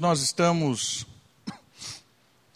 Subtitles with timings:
[0.00, 1.06] nós estamos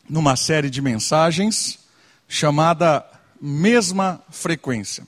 [0.09, 1.79] numa série de mensagens
[2.27, 3.05] chamada
[3.39, 5.07] Mesma Frequência.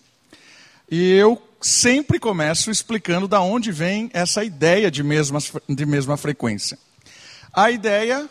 [0.90, 6.78] E eu sempre começo explicando da onde vem essa ideia de mesma, de mesma frequência.
[7.54, 8.28] A ideia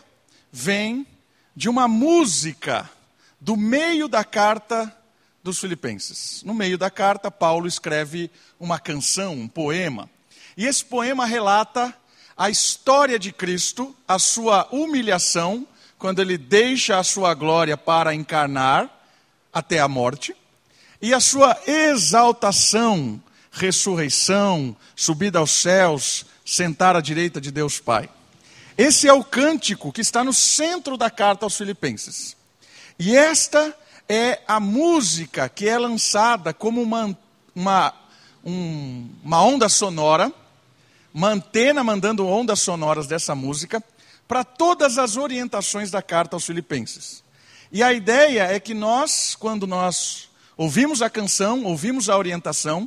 [0.52, 1.04] vem
[1.56, 2.88] de uma música
[3.40, 4.96] do meio da carta
[5.42, 6.44] dos Filipenses.
[6.44, 8.30] No meio da carta, Paulo escreve
[8.60, 10.08] uma canção, um poema.
[10.56, 11.92] E esse poema relata
[12.36, 15.66] a história de Cristo, a sua humilhação,
[15.98, 18.90] quando ele deixa a sua glória para encarnar
[19.52, 20.36] até a morte,
[21.00, 23.20] e a sua exaltação,
[23.50, 28.08] ressurreição, subida aos céus, sentar à direita de Deus Pai.
[28.76, 32.36] Esse é o cântico que está no centro da carta aos Filipenses.
[32.98, 33.74] E esta
[34.06, 37.18] é a música que é lançada como uma,
[37.54, 37.94] uma,
[38.44, 40.30] um, uma onda sonora
[41.16, 43.82] uma antena mandando ondas sonoras dessa música
[44.28, 47.24] para todas as orientações da carta aos Filipenses.
[47.72, 50.28] E a ideia é que nós, quando nós
[50.58, 52.86] ouvimos a canção, ouvimos a orientação,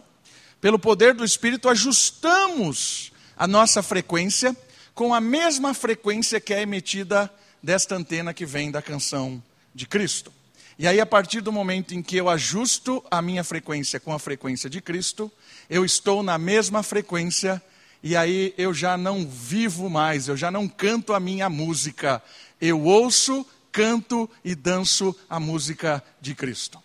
[0.62, 4.56] pelo poder do Espírito, ajustamos a nossa frequência
[4.94, 9.42] com a mesma frequência que é emitida desta antena que vem da canção
[9.74, 10.32] de Cristo.
[10.78, 14.20] E aí, a partir do momento em que eu ajusto a minha frequência com a
[14.20, 15.32] frequência de Cristo,
[15.68, 17.60] eu estou na mesma frequência
[18.02, 22.22] e aí eu já não vivo mais, eu já não canto a minha música,
[22.60, 26.82] eu ouço, canto e danço a música de Cristo.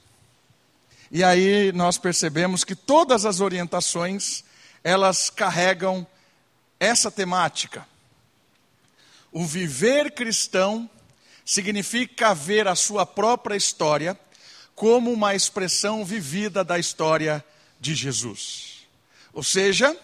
[1.11, 4.45] E aí nós percebemos que todas as orientações,
[4.83, 6.07] elas carregam
[6.81, 7.87] essa temática.
[9.31, 10.91] O viver cristão
[11.45, 14.19] significa ver a sua própria história
[14.75, 17.45] como uma expressão vivida da história
[17.81, 18.87] de Jesus.
[19.33, 19.97] Ou seja,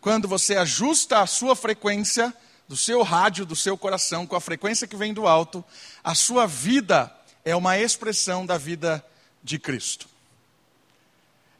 [0.00, 2.34] quando você ajusta a sua frequência
[2.68, 5.64] do seu rádio, do seu coração, com a frequência que vem do alto,
[6.04, 7.12] a sua vida
[7.44, 9.04] é uma expressão da vida
[9.42, 10.06] de Cristo.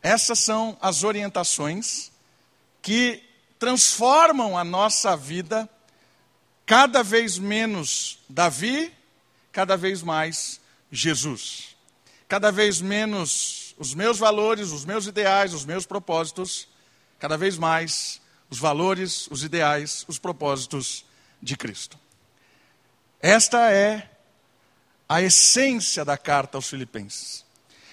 [0.02, 2.12] Essas são as orientações
[2.80, 3.22] que
[3.58, 5.68] transformam a nossa vida
[6.64, 8.92] cada vez menos Davi,
[9.50, 10.60] cada vez mais
[10.92, 11.76] Jesus.
[12.28, 16.68] Cada vez menos os meus valores, os meus ideais, os meus propósitos,
[17.18, 18.20] cada vez mais
[18.50, 21.04] os valores, os ideais, os propósitos
[21.40, 21.98] de Cristo.
[23.20, 24.08] Esta é
[25.08, 27.44] a essência da carta aos Filipenses.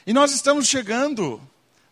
[0.06, 1.42] E nós estamos chegando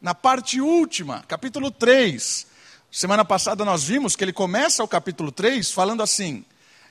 [0.01, 2.47] na parte última, capítulo 3.
[2.91, 6.45] Semana passada nós vimos que ele começa o capítulo 3 falando assim: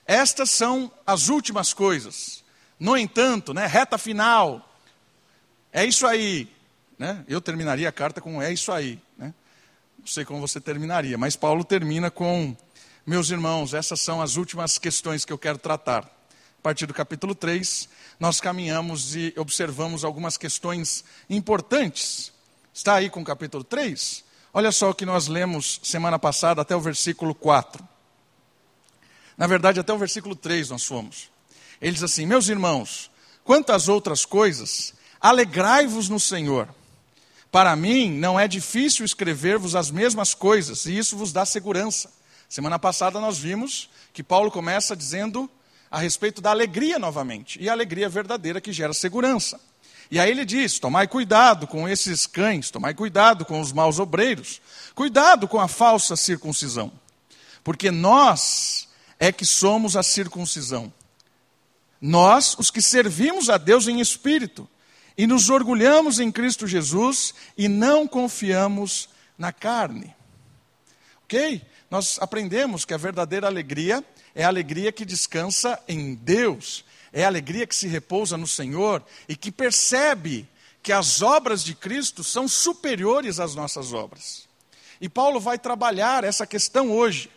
[0.07, 2.43] Estas são as últimas coisas.
[2.79, 4.69] No entanto, né, reta final,
[5.73, 6.49] é isso aí.
[6.99, 7.25] Né?
[7.29, 8.99] Eu terminaria a carta com é isso aí.
[9.17, 9.33] Né?
[10.03, 12.57] Não sei como você terminaria, mas Paulo termina com:
[13.07, 16.03] Meus irmãos, essas são as últimas questões que eu quero tratar.
[16.03, 22.33] A partir do capítulo 3, nós caminhamos e observamos algumas questões importantes.
[22.75, 24.25] Está aí com o capítulo 3?
[24.53, 27.87] Olha só o que nós lemos semana passada até o versículo 4.
[29.39, 31.31] Na verdade, até o versículo 3 nós fomos.
[31.81, 33.09] Ele diz assim: Meus irmãos,
[33.45, 36.69] quantas outras coisas, alegrai-vos no Senhor.
[37.53, 42.11] Para mim, não é difícil escrever-vos as mesmas coisas, e isso vos dá segurança.
[42.49, 45.51] Semana passada nós vimos que Paulo começa dizendo
[45.91, 49.61] a respeito da alegria novamente, e a alegria verdadeira que gera segurança.
[50.11, 54.63] E aí ele diz: tomai cuidado com esses cães, tomai cuidado com os maus obreiros,
[54.95, 56.91] cuidado com a falsa circuncisão,
[57.63, 58.89] porque nós
[59.21, 60.91] é que somos a circuncisão.
[62.01, 64.67] Nós, os que servimos a Deus em espírito,
[65.23, 70.13] e nos orgulhamos em Cristo Jesus e não confiamos na carne.
[71.23, 71.63] Ok?
[71.89, 77.29] Nós aprendemos que a verdadeira alegria é a alegria que descansa em Deus, é a
[77.29, 80.45] alegria que se repousa no Senhor e que percebe
[80.83, 84.49] que as obras de Cristo são superiores às nossas obras.
[85.01, 87.31] E Paulo vai trabalhar essa questão hoje.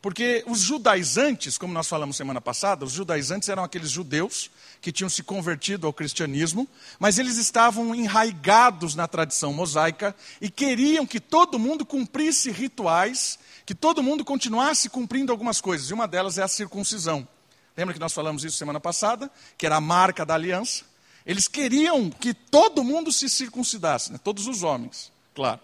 [0.00, 4.50] Porque os judaizantes, como nós falamos semana passada, os judaizantes eram aqueles judeus
[4.80, 6.66] que tinham se convertido ao cristianismo,
[6.98, 13.74] mas eles estavam enraigados na tradição mosaica e queriam que todo mundo cumprisse rituais, que
[13.74, 17.28] todo mundo continuasse cumprindo algumas coisas, e uma delas é a circuncisão.
[17.76, 19.30] Lembra que nós falamos isso semana passada?
[19.56, 20.84] Que era a marca da aliança.
[21.24, 24.18] Eles queriam que todo mundo se circuncidasse, né?
[24.22, 25.60] todos os homens, claro.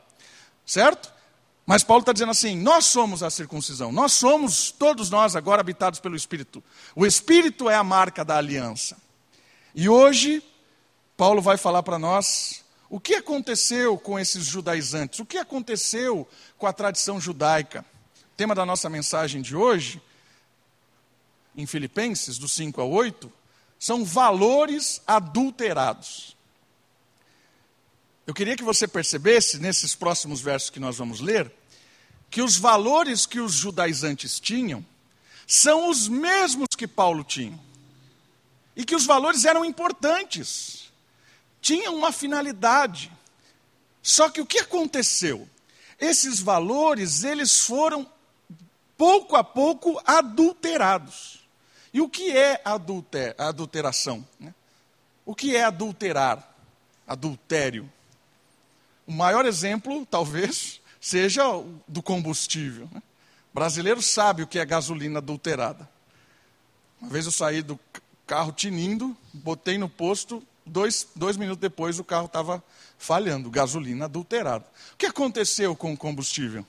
[0.65, 1.13] Certo?
[1.65, 5.99] Mas Paulo está dizendo assim: nós somos a circuncisão, nós somos, todos nós agora habitados
[5.99, 6.63] pelo Espírito.
[6.95, 8.97] O Espírito é a marca da aliança.
[9.79, 10.43] E hoje,
[11.19, 16.27] Paulo vai falar para nós o que aconteceu com esses judaizantes, o que aconteceu
[16.57, 17.85] com a tradição judaica.
[18.33, 20.01] O tema da nossa mensagem de hoje,
[21.55, 23.31] em Filipenses, do 5 ao 8,
[23.79, 26.35] são valores adulterados.
[28.27, 31.53] Eu queria que você percebesse, nesses próximos versos que nós vamos ler,
[32.31, 34.83] que os valores que os judaizantes tinham
[35.47, 37.67] são os mesmos que Paulo tinha.
[38.77, 40.93] E que os valores eram importantes,
[41.61, 43.11] tinham uma finalidade.
[44.03, 45.49] Só que o que aconteceu?
[45.99, 48.07] Esses valores, eles foram
[48.97, 51.47] pouco a pouco adulterados.
[51.93, 54.27] E o que é adulter, adulteração?
[54.39, 54.55] Né?
[55.25, 56.55] O que é adulterar?
[57.07, 57.91] Adultério.
[59.07, 61.43] O maior exemplo, talvez, seja
[61.89, 62.89] do combustível.
[62.93, 63.03] Né?
[63.53, 65.89] O brasileiro sabe o que é gasolina adulterada.
[67.01, 67.79] Uma vez eu saí do
[68.27, 72.63] carro tinindo, botei no posto, dois, dois minutos depois o carro estava
[72.99, 74.65] falhando, gasolina adulterada.
[74.95, 76.67] O que aconteceu com o combustível?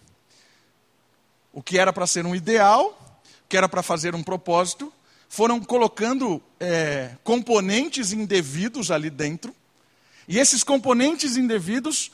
[1.51, 4.93] O que era para ser um ideal, o que era para fazer um propósito,
[5.27, 9.53] foram colocando é, componentes indevidos ali dentro,
[10.27, 12.11] e esses componentes indevidos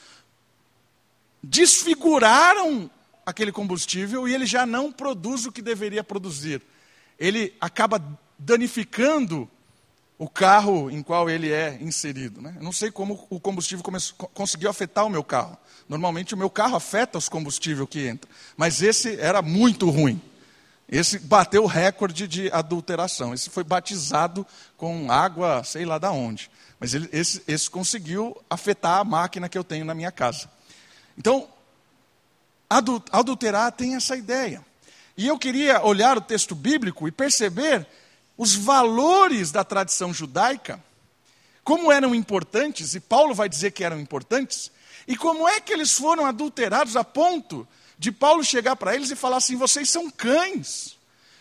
[1.41, 2.89] desfiguraram
[3.25, 6.61] aquele combustível e ele já não produz o que deveria produzir.
[7.19, 7.99] Ele acaba
[8.37, 9.49] danificando
[10.17, 12.41] o carro em qual ele é inserido.
[12.41, 12.53] Né?
[12.57, 13.83] Eu não sei como o combustível
[14.33, 15.57] conseguiu afetar o meu carro.
[15.89, 20.21] Normalmente o meu carro afeta os combustíveis que entra, mas esse era muito ruim.
[20.87, 23.33] Esse bateu o recorde de adulteração.
[23.33, 24.45] Esse foi batizado
[24.77, 26.51] com água, sei lá da onde.
[26.79, 30.49] Mas ele, esse, esse conseguiu afetar a máquina que eu tenho na minha casa.
[31.17, 31.47] Então,
[33.11, 34.63] adulterar tem essa ideia.
[35.17, 37.87] E eu queria olhar o texto bíblico e perceber
[38.37, 40.83] os valores da tradição judaica,
[41.63, 44.71] como eram importantes, e Paulo vai dizer que eram importantes,
[45.07, 49.15] e como é que eles foram adulterados a ponto de Paulo chegar para eles e
[49.15, 50.97] falar assim: vocês são cães,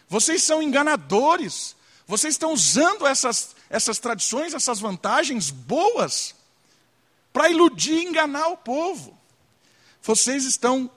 [0.08, 1.74] vocês são enganadores,
[2.06, 6.34] vocês estão usando essas, essas tradições, essas vantagens boas,
[7.32, 9.18] para iludir e enganar o povo.
[10.02, 10.90] Vocês estão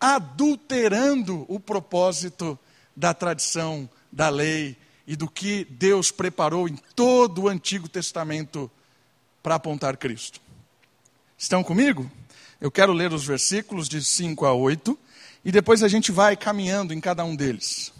[0.00, 2.58] adulterando o propósito
[2.94, 4.76] da tradição, da lei
[5.08, 8.70] e do que Deus preparou em todo o Antigo Testamento
[9.42, 10.38] para apontar Cristo.
[11.38, 12.10] Estão comigo?
[12.60, 14.98] Eu quero ler os versículos de 5 a 8
[15.46, 17.90] e depois a gente vai caminhando em cada um deles.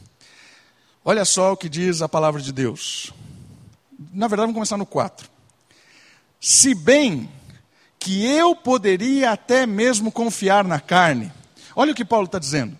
[1.02, 3.10] Olha só o que diz a palavra de Deus.
[4.12, 5.30] Na verdade, vamos começar no 4.
[6.38, 7.26] Se bem
[7.98, 11.32] que eu poderia até mesmo confiar na carne.
[11.74, 12.78] Olha o que Paulo está dizendo.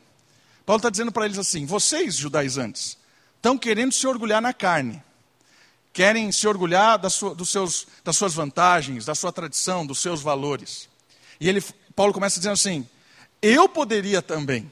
[0.67, 2.99] Paulo está dizendo para eles assim: vocês, judaizantes,
[3.39, 5.03] estão querendo se orgulhar na carne.
[5.93, 10.89] Querem se orgulhar das, dos seus, das suas vantagens, da sua tradição, dos seus valores.
[11.41, 11.65] E ele,
[11.97, 12.87] Paulo começa dizendo assim:
[13.41, 14.71] eu poderia também.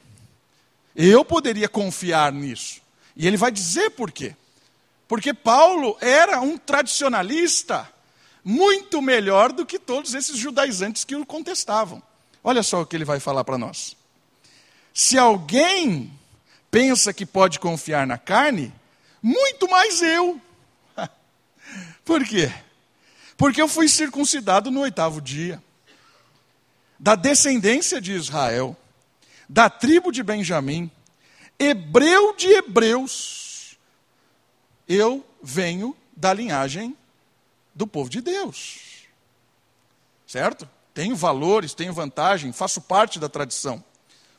[0.95, 2.81] Eu poderia confiar nisso.
[3.15, 4.35] E ele vai dizer por quê.
[5.07, 7.91] Porque Paulo era um tradicionalista
[8.43, 12.01] muito melhor do que todos esses judaizantes que o contestavam.
[12.43, 13.95] Olha só o que ele vai falar para nós.
[14.93, 16.16] Se alguém
[16.71, 18.73] pensa que pode confiar na carne,
[19.21, 20.41] muito mais eu.
[22.03, 22.51] Por quê?
[23.35, 25.61] Porque eu fui circuncidado no oitavo dia,
[26.99, 28.75] da descendência de Israel,
[29.47, 30.89] da tribo de Benjamim,
[31.59, 33.77] hebreu de hebreus.
[34.87, 36.97] Eu venho da linhagem
[37.75, 38.79] do povo de Deus.
[40.25, 40.67] Certo?
[40.93, 43.83] Tenho valores, tenho vantagem, faço parte da tradição.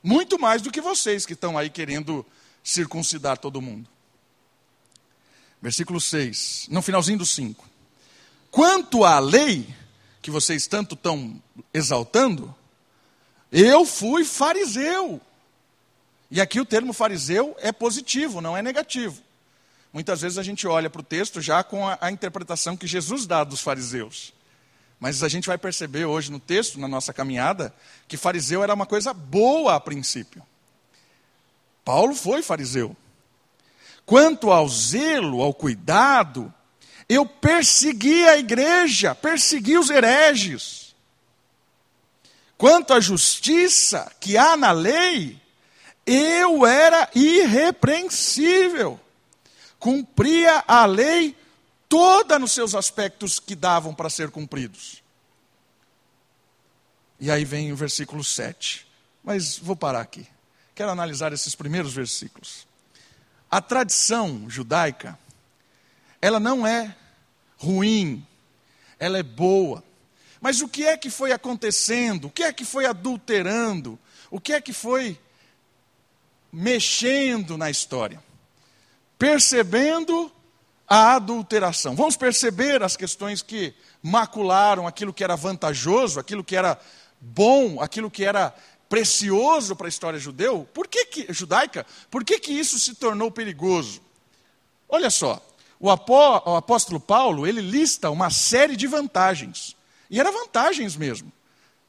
[0.02, 2.24] Muito mais do que vocês que estão aí querendo
[2.62, 3.88] circuncidar todo mundo.
[5.60, 7.68] Versículo 6, no finalzinho do 5.
[8.50, 9.68] Quanto à lei,
[10.22, 12.54] que vocês tanto estão exaltando,
[13.50, 15.20] eu fui fariseu.
[16.30, 19.22] E aqui o termo fariseu é positivo, não é negativo.
[19.92, 23.26] Muitas vezes a gente olha para o texto já com a, a interpretação que Jesus
[23.26, 24.32] dá dos fariseus.
[25.00, 27.74] Mas a gente vai perceber hoje no texto, na nossa caminhada,
[28.06, 30.42] que fariseu era uma coisa boa a princípio.
[31.84, 32.96] Paulo foi fariseu.
[34.04, 36.52] Quanto ao zelo, ao cuidado,
[37.08, 40.94] eu persegui a igreja, persegui os hereges.
[42.56, 45.40] Quanto à justiça que há na lei,
[46.04, 49.00] eu era irrepreensível
[49.78, 51.36] cumpria a lei
[51.88, 55.02] toda nos seus aspectos que davam para ser cumpridos.
[57.20, 58.86] E aí vem o versículo 7.
[59.22, 60.26] Mas vou parar aqui.
[60.74, 62.66] Quero analisar esses primeiros versículos.
[63.50, 65.18] A tradição judaica,
[66.20, 66.94] ela não é
[67.56, 68.24] ruim,
[68.98, 69.82] ela é boa.
[70.40, 72.26] Mas o que é que foi acontecendo?
[72.26, 73.98] O que é que foi adulterando?
[74.30, 75.18] O que é que foi
[76.52, 78.22] mexendo na história?
[79.18, 80.30] percebendo
[80.88, 81.94] a adulteração.
[81.94, 86.80] Vamos perceber as questões que macularam aquilo que era vantajoso, aquilo que era
[87.20, 88.54] bom, aquilo que era
[88.88, 93.30] precioso para a história judeu, por que que, judaica, por que, que isso se tornou
[93.30, 94.00] perigoso?
[94.88, 95.44] Olha só,
[95.78, 99.76] o, apó, o apóstolo Paulo, ele lista uma série de vantagens,
[100.10, 101.30] e eram vantagens mesmo.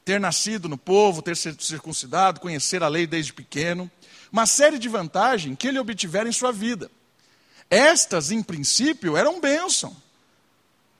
[0.04, 3.90] Ter nascido no povo, ter sido circuncidado, conhecer a lei desde pequeno,
[4.30, 6.90] uma série de vantagens que ele obtivera em sua vida.
[7.70, 9.96] Estas, em princípio, eram bênção.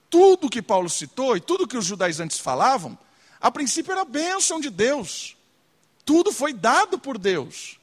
[0.09, 2.97] Tudo que Paulo citou e tudo que os judaizantes falavam,
[3.39, 5.35] a princípio era bênção de Deus.
[6.05, 7.77] Tudo foi dado por Deus.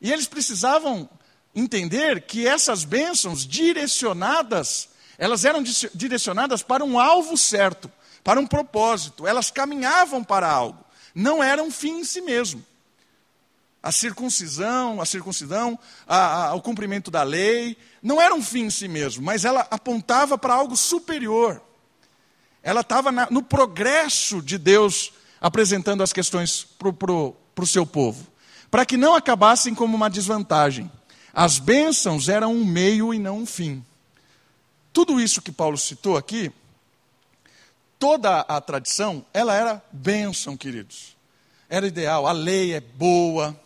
[0.00, 1.08] E eles precisavam
[1.54, 5.62] entender que essas bênçãos direcionadas, elas eram
[5.94, 7.90] direcionadas para um alvo certo,
[8.22, 12.64] para um propósito, elas caminhavam para algo, não eram fim em si mesmo.
[13.86, 15.78] A circuncisão, a circuncidão,
[16.08, 19.64] a, a, o cumprimento da lei, não era um fim em si mesmo, mas ela
[19.70, 21.62] apontava para algo superior.
[22.64, 28.26] Ela estava no progresso de Deus apresentando as questões para o seu povo,
[28.72, 30.90] para que não acabassem como uma desvantagem.
[31.32, 33.84] As bênçãos eram um meio e não um fim.
[34.92, 36.50] Tudo isso que Paulo citou aqui,
[38.00, 41.16] toda a tradição, ela era bênção, queridos.
[41.68, 43.56] Era ideal, a lei é boa,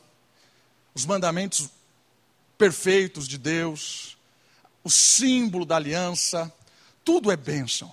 [0.94, 1.70] os mandamentos
[2.58, 4.16] perfeitos de Deus,
[4.82, 6.52] o símbolo da aliança,
[7.04, 7.92] tudo é bênção.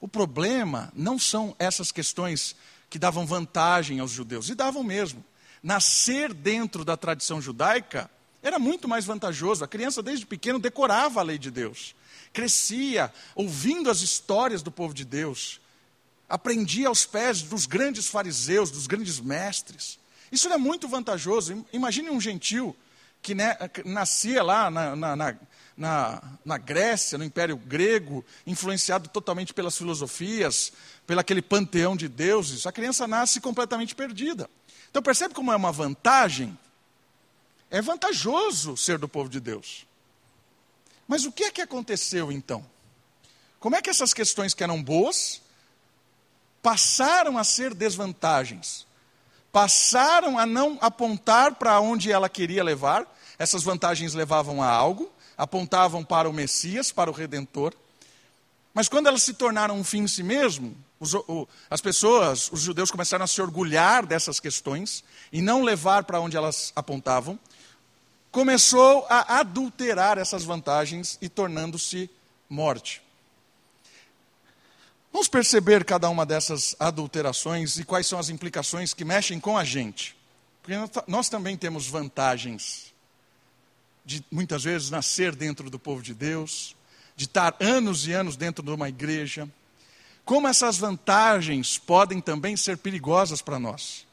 [0.00, 2.54] O problema não são essas questões
[2.88, 5.24] que davam vantagem aos judeus, e davam mesmo.
[5.62, 8.10] Nascer dentro da tradição judaica
[8.42, 9.64] era muito mais vantajoso.
[9.64, 11.94] A criança, desde pequeno, decorava a lei de Deus,
[12.32, 15.60] crescia ouvindo as histórias do povo de Deus,
[16.28, 19.98] aprendia aos pés dos grandes fariseus, dos grandes mestres.
[20.30, 21.64] Isso era muito vantajoso.
[21.72, 22.76] Imagine um gentil
[23.22, 23.34] que
[23.84, 25.36] nascia lá na, na, na,
[25.76, 30.72] na, na Grécia, no Império Grego, influenciado totalmente pelas filosofias,
[31.06, 32.66] pelo aquele panteão de deuses.
[32.66, 34.48] A criança nasce completamente perdida.
[34.90, 36.56] Então percebe como é uma vantagem
[37.70, 39.86] é vantajoso ser do povo de Deus.
[41.06, 42.64] Mas o que é que aconteceu então?
[43.58, 45.42] Como é que essas questões que eram boas
[46.62, 48.85] passaram a ser desvantagens?
[49.52, 53.06] Passaram a não apontar para onde ela queria levar,
[53.38, 57.72] essas vantagens levavam a algo, apontavam para o Messias, para o Redentor.
[58.72, 62.60] Mas quando elas se tornaram um fim em si mesmo, os, o, as pessoas, os
[62.60, 67.38] judeus começaram a se orgulhar dessas questões e não levar para onde elas apontavam
[68.36, 72.10] começou a adulterar essas vantagens e tornando-se
[72.50, 73.02] morte.
[75.12, 79.64] Vamos perceber cada uma dessas adulterações e quais são as implicações que mexem com a
[79.64, 80.16] gente.
[80.62, 80.74] Porque
[81.06, 82.92] nós também temos vantagens
[84.04, 86.76] de muitas vezes nascer dentro do povo de Deus,
[87.16, 89.48] de estar anos e anos dentro de uma igreja.
[90.24, 94.06] Como essas vantagens podem também ser perigosas para nós.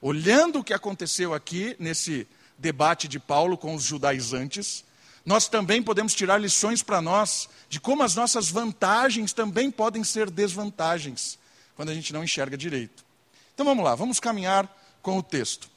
[0.00, 2.26] Olhando o que aconteceu aqui nesse
[2.58, 4.84] debate de Paulo com os judaizantes,
[5.26, 10.30] nós também podemos tirar lições para nós de como as nossas vantagens também podem ser
[10.30, 11.36] desvantagens
[11.74, 13.04] quando a gente não enxerga direito.
[13.52, 15.68] Então vamos lá, vamos caminhar com o texto.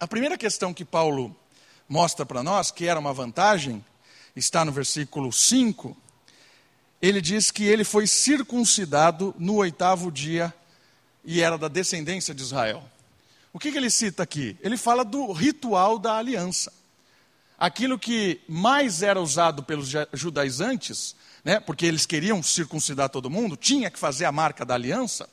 [0.00, 1.34] A primeira questão que Paulo
[1.88, 3.84] mostra para nós, que era uma vantagem,
[4.34, 5.96] está no versículo 5.
[7.00, 10.52] Ele diz que ele foi circuncidado no oitavo dia
[11.24, 12.82] e era da descendência de Israel.
[13.52, 14.56] O que, que ele cita aqui?
[14.60, 16.72] Ele fala do ritual da aliança.
[17.60, 21.14] Aquilo que mais era usado pelos judaizantes,
[21.44, 25.28] né, porque eles queriam circuncidar todo mundo, tinha que fazer a marca da aliança.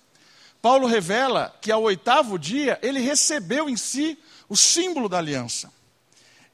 [0.62, 4.20] Paulo revela que ao oitavo dia ele recebeu em si
[4.50, 5.72] o símbolo da aliança.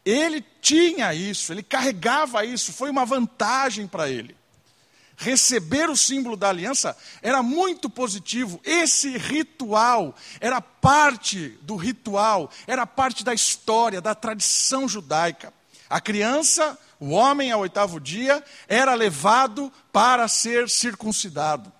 [0.06, 4.36] Ele tinha isso, ele carregava isso, foi uma vantagem para ele
[5.16, 8.60] receber o símbolo da aliança era muito positivo.
[8.64, 15.54] Esse ritual era parte do ritual, era parte da história, da tradição judaica.
[15.94, 21.72] A criança, o homem ao oitavo dia, era levado para ser circuncidado.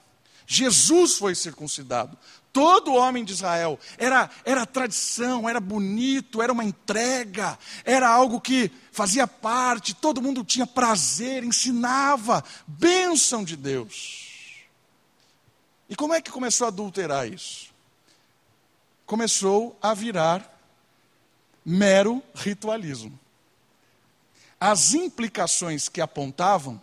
[0.46, 2.16] Jesus foi circuncidado.
[2.52, 8.72] Todo homem de Israel era, era tradição, era bonito, era uma entrega, era algo que
[8.92, 14.68] fazia parte, todo mundo tinha prazer, ensinava, bênção de Deus.
[15.90, 17.74] E como é que começou a adulterar isso?
[19.08, 20.56] Começou a virar
[21.66, 23.23] mero ritualismo.
[24.66, 26.82] As implicações que apontavam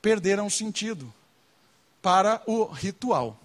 [0.00, 1.12] perderam sentido
[2.00, 3.36] para o ritual.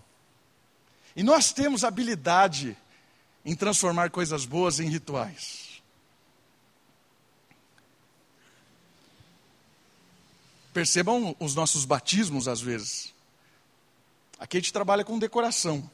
[1.15, 2.77] E nós temos habilidade
[3.43, 5.81] em transformar coisas boas em rituais.
[10.71, 13.11] Percebam os nossos batismos às vezes.
[14.37, 15.89] Aqui a gente trabalha com decoração.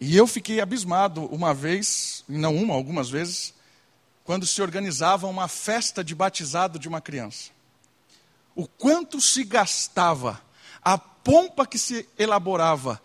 [0.00, 3.52] E eu fiquei abismado uma vez, não uma, algumas vezes,
[4.30, 7.50] quando se organizava uma festa de batizado de uma criança.
[8.54, 10.40] O quanto se gastava,
[10.80, 13.02] a pompa que se elaborava,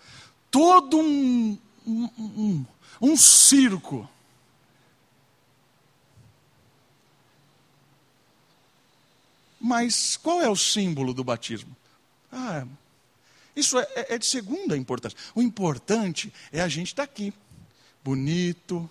[0.52, 2.66] todo um, um, um,
[3.02, 4.08] um circo.
[9.60, 11.76] Mas qual é o símbolo do batismo?
[12.32, 12.68] Ah,
[13.56, 15.18] isso é, é, é de segunda importância.
[15.34, 17.34] O importante é a gente estar tá aqui,
[18.04, 18.88] bonito,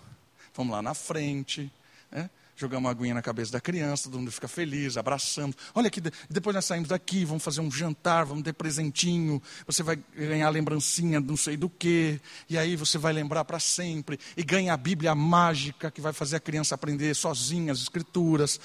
[0.53, 1.71] vamos lá na frente,
[2.14, 2.30] né?
[2.56, 5.56] jogamos uma aguinha na cabeça da criança, todo mundo fica feliz, abraçamos.
[5.75, 9.99] Olha aqui, depois nós saímos daqui, vamos fazer um jantar, vamos ter presentinho, você vai
[10.16, 14.73] ganhar lembrancinha não sei do que, e aí você vai lembrar para sempre, e ganha
[14.73, 18.61] a Bíblia mágica que vai fazer a criança aprender sozinha as escrituras.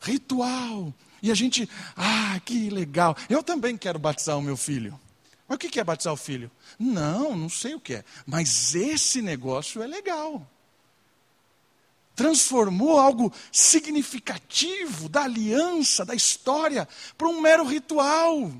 [0.00, 0.92] Ritual.
[1.22, 3.16] E a gente, ah, que legal.
[3.30, 4.98] Eu também quero batizar o meu filho.
[5.46, 6.50] Mas o que é batizar o filho?
[6.76, 8.04] Não, não sei o que é.
[8.26, 10.44] Mas esse negócio é legal.
[12.22, 16.88] Transformou algo significativo da aliança, da história,
[17.18, 18.52] para um mero ritual.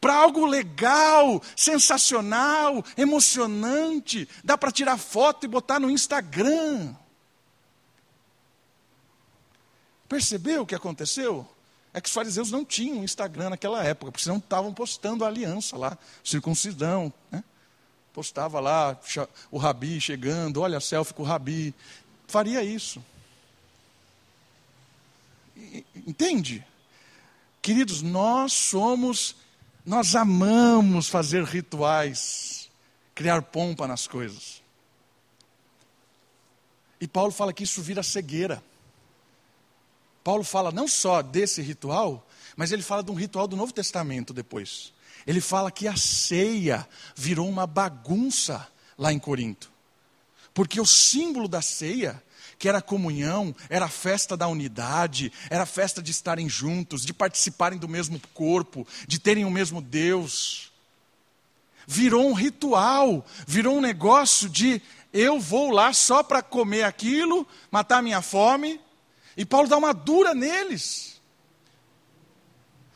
[0.00, 4.26] Para algo legal, sensacional, emocionante.
[4.42, 6.94] Dá para tirar foto e botar no Instagram.
[10.08, 11.46] Percebeu o que aconteceu?
[11.92, 15.76] é que os fariseus não tinham Instagram naquela época, porque senão estavam postando a aliança
[15.76, 17.10] lá, circuncisão.
[17.30, 17.44] Né?
[18.12, 18.98] Postava lá
[19.50, 21.74] o rabi chegando, olha a selfie com o rabi.
[22.26, 23.04] Faria isso.
[26.06, 26.64] Entende?
[27.62, 29.36] Queridos, nós somos,
[29.84, 32.70] nós amamos fazer rituais,
[33.14, 34.62] criar pompa nas coisas.
[37.00, 38.62] E Paulo fala que isso vira cegueira.
[40.22, 44.32] Paulo fala não só desse ritual, mas ele fala de um ritual do Novo Testamento
[44.32, 44.92] depois.
[45.26, 49.70] Ele fala que a ceia virou uma bagunça lá em Corinto.
[50.56, 52.22] Porque o símbolo da ceia,
[52.58, 57.04] que era a comunhão, era a festa da unidade, era a festa de estarem juntos,
[57.04, 60.72] de participarem do mesmo corpo, de terem o mesmo Deus.
[61.86, 64.80] Virou um ritual, virou um negócio de
[65.12, 68.80] eu vou lá só para comer aquilo, matar minha fome,
[69.36, 71.20] e Paulo dá uma dura neles.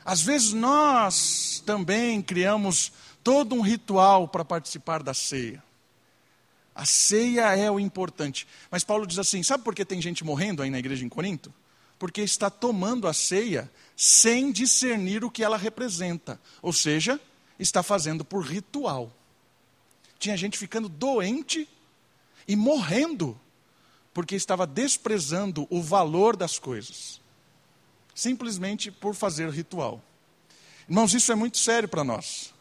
[0.03, 2.91] Às vezes nós também criamos
[3.23, 5.63] todo um ritual para participar da ceia.
[6.81, 8.49] A ceia é o importante.
[8.71, 11.53] Mas Paulo diz assim: sabe por que tem gente morrendo aí na igreja em Corinto?
[11.99, 16.41] Porque está tomando a ceia sem discernir o que ela representa.
[16.63, 17.21] Ou seja,
[17.59, 19.15] está fazendo por ritual.
[20.19, 21.69] Tinha gente ficando doente
[22.49, 23.39] e morrendo
[24.15, 27.21] porque estava desprezando o valor das coisas,
[28.15, 30.03] simplesmente por fazer ritual.
[30.89, 32.55] Irmãos, isso é muito sério para nós.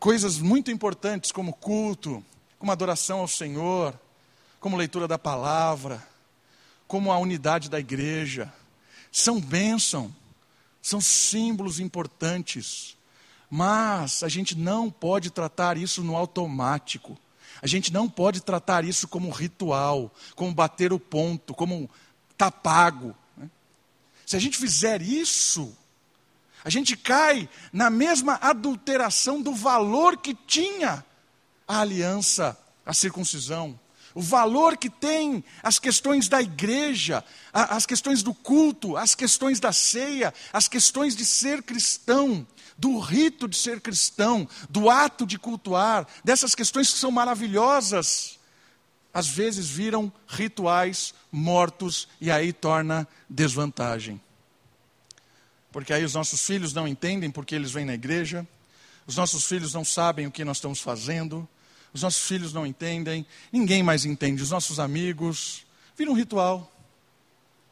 [0.00, 2.24] Coisas muito importantes como culto,
[2.60, 3.98] como adoração ao Senhor,
[4.60, 6.06] como leitura da palavra,
[6.86, 8.52] como a unidade da igreja,
[9.10, 10.14] são bênção,
[10.82, 12.98] são símbolos importantes,
[13.48, 17.18] mas a gente não pode tratar isso no automático.
[17.62, 21.88] A gente não pode tratar isso como ritual, como bater o ponto, como
[22.36, 23.16] tá pago.
[23.38, 23.48] Né?
[24.26, 25.74] Se a gente fizer isso,
[26.62, 31.06] a gente cai na mesma adulteração do valor que tinha
[31.70, 33.78] a aliança, a circuncisão,
[34.12, 39.72] o valor que tem as questões da igreja, as questões do culto, as questões da
[39.72, 42.44] ceia, as questões de ser cristão
[42.76, 48.38] do rito de ser cristão, do ato de cultuar, dessas questões que são maravilhosas,
[49.12, 54.18] às vezes viram rituais mortos e aí torna desvantagem.
[55.70, 58.48] Porque aí os nossos filhos não entendem porque eles vêm na igreja,
[59.06, 61.46] os nossos filhos não sabem o que nós estamos fazendo,
[61.92, 65.64] os nossos filhos não entendem, ninguém mais entende, os nossos amigos.
[65.96, 66.70] Vira um ritual,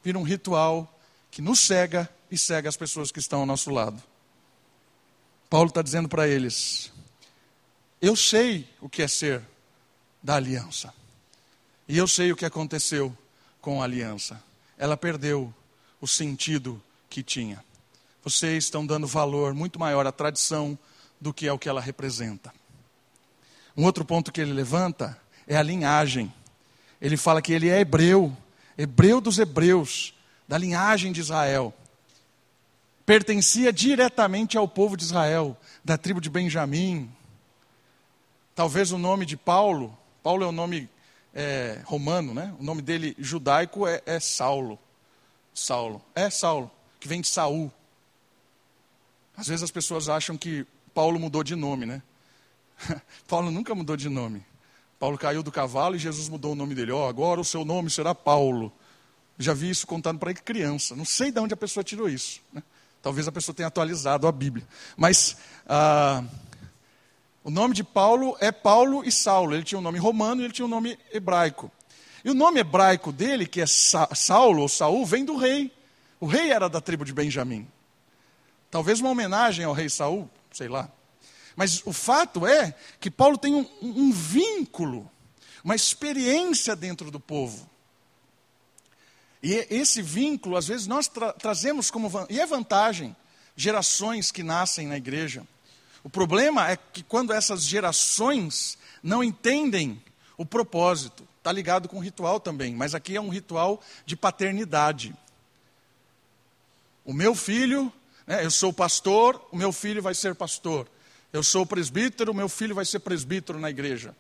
[0.02, 0.92] vira um ritual
[1.30, 4.02] que nos cega e cega as pessoas que estão ao nosso lado.
[5.48, 6.92] Paulo está dizendo para eles:
[8.00, 9.42] Eu sei o que é ser
[10.22, 10.92] da aliança.
[11.88, 13.16] E eu sei o que aconteceu
[13.60, 14.42] com a aliança.
[14.76, 15.52] Ela perdeu
[16.00, 17.64] o sentido que tinha.
[18.22, 20.78] Vocês estão dando valor muito maior à tradição
[21.18, 22.52] do que ao que ela representa.
[23.78, 26.30] Um outro ponto que ele levanta é a linhagem.
[27.00, 28.36] Ele fala que ele é hebreu,
[28.76, 30.12] hebreu dos hebreus,
[30.46, 31.72] da linhagem de Israel
[33.08, 37.10] pertencia diretamente ao povo de Israel, da tribo de Benjamim.
[38.54, 40.90] Talvez o nome de Paulo, Paulo é o nome
[41.34, 42.54] é, romano, né?
[42.60, 44.78] o nome dele judaico é, é Saulo.
[45.54, 46.02] Saulo.
[46.14, 47.72] É Saulo, que vem de Saul.
[49.34, 52.02] Às vezes as pessoas acham que Paulo mudou de nome, né?
[53.26, 54.44] Paulo nunca mudou de nome.
[54.98, 56.92] Paulo caiu do cavalo e Jesus mudou o nome dele.
[56.92, 58.72] Oh, agora o seu nome será Paulo.
[59.38, 60.96] Já vi isso contando para criança.
[60.96, 62.40] Não sei de onde a pessoa tirou isso.
[62.52, 62.62] Né?
[63.00, 64.66] Talvez a pessoa tenha atualizado a Bíblia.
[64.96, 65.36] Mas
[65.68, 66.24] ah,
[67.44, 69.54] o nome de Paulo é Paulo e Saulo.
[69.54, 71.70] Ele tinha um nome romano e ele tinha um nome hebraico.
[72.24, 75.72] E o nome hebraico dele, que é Saulo ou Saul, vem do rei.
[76.18, 77.66] O rei era da tribo de Benjamim.
[78.70, 80.90] Talvez uma homenagem ao rei Saul, sei lá.
[81.58, 85.10] Mas o fato é que Paulo tem um, um vínculo,
[85.64, 87.68] uma experiência dentro do povo.
[89.42, 92.08] E esse vínculo, às vezes, nós tra trazemos como.
[92.30, 93.16] E é vantagem,
[93.56, 95.44] gerações que nascem na igreja.
[96.04, 100.00] O problema é que quando essas gerações não entendem
[100.36, 105.12] o propósito, está ligado com o ritual também, mas aqui é um ritual de paternidade.
[107.04, 107.92] O meu filho,
[108.28, 110.88] né, eu sou pastor, o meu filho vai ser pastor.
[111.32, 114.14] Eu sou presbítero, meu filho vai ser presbítero na igreja.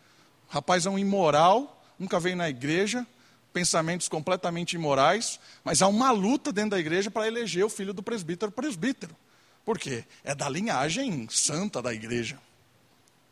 [0.48, 3.06] O rapaz é um imoral, nunca veio na igreja,
[3.52, 8.02] pensamentos completamente imorais, mas há uma luta dentro da igreja para eleger o filho do
[8.02, 9.16] presbítero presbítero.
[9.64, 10.04] Por quê?
[10.22, 12.38] É da linhagem santa da igreja.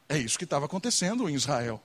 [0.09, 1.83] É isso que estava acontecendo em Israel.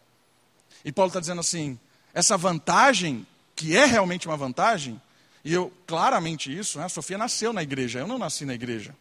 [0.84, 1.80] E Paulo está dizendo assim:
[2.14, 3.26] essa vantagem,
[3.56, 5.02] que é realmente uma vantagem,
[5.44, 6.86] e eu claramente isso, né?
[6.86, 8.96] a Sofia nasceu na igreja, eu não nasci na igreja.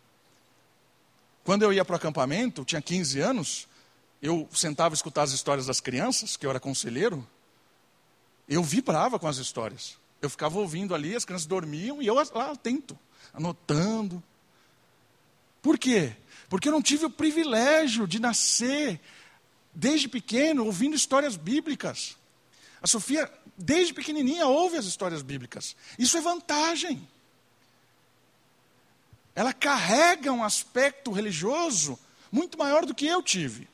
[1.51, 3.67] Quando eu ia para o acampamento, tinha 15 anos,
[4.23, 7.27] eu sentava a escutar as histórias das crianças, que eu era conselheiro,
[8.49, 9.99] eu vibrava com as histórias.
[10.23, 12.97] Eu ficava ouvindo ali, as crianças dormiam e eu lá atento,
[13.35, 14.23] anotando.
[15.61, 16.15] Por quê?
[16.49, 19.01] Porque eu não tive o privilégio de nascer
[19.75, 22.17] desde pequeno ouvindo histórias bíblicas.
[22.81, 25.75] A Sofia, desde pequenininha, ouve as histórias bíblicas.
[25.99, 27.09] Isso é vantagem
[29.41, 31.99] ela carrega um aspecto religioso
[32.31, 33.67] muito maior do que eu tive.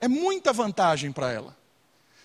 [0.00, 1.54] É muita vantagem para ela.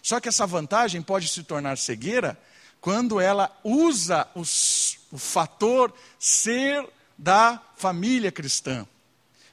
[0.02, 2.40] Só que essa vantagem pode se tornar cegueira
[2.80, 6.88] quando ela usa os, o fator ser
[7.18, 8.88] da família cristã.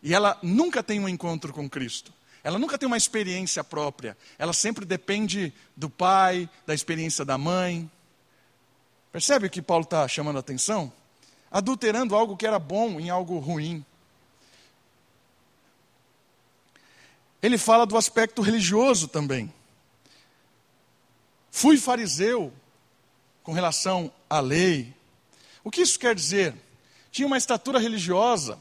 [0.00, 2.12] E ela nunca tem um encontro com Cristo.
[2.44, 4.16] Ela nunca tem uma experiência própria.
[4.38, 7.90] Ela sempre depende do pai, da experiência da mãe.
[9.10, 10.92] Percebe o que Paulo está chamando a atenção?
[11.50, 13.84] Adulterando algo que era bom em algo ruim.
[17.42, 19.52] Ele fala do aspecto religioso também.
[21.50, 22.52] Fui fariseu
[23.42, 24.94] com relação à lei.
[25.62, 26.54] O que isso quer dizer?
[27.10, 28.60] Tinha uma estatura religiosa.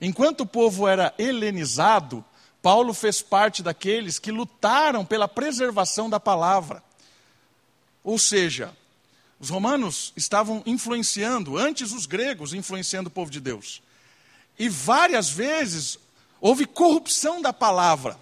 [0.00, 2.24] Enquanto o povo era helenizado,
[2.62, 6.82] Paulo fez parte daqueles que lutaram pela preservação da palavra.
[8.04, 8.74] Ou seja,
[9.40, 13.82] os romanos estavam influenciando, antes os gregos influenciando o povo de Deus.
[14.58, 15.98] E várias vezes
[16.38, 18.18] houve corrupção da palavra.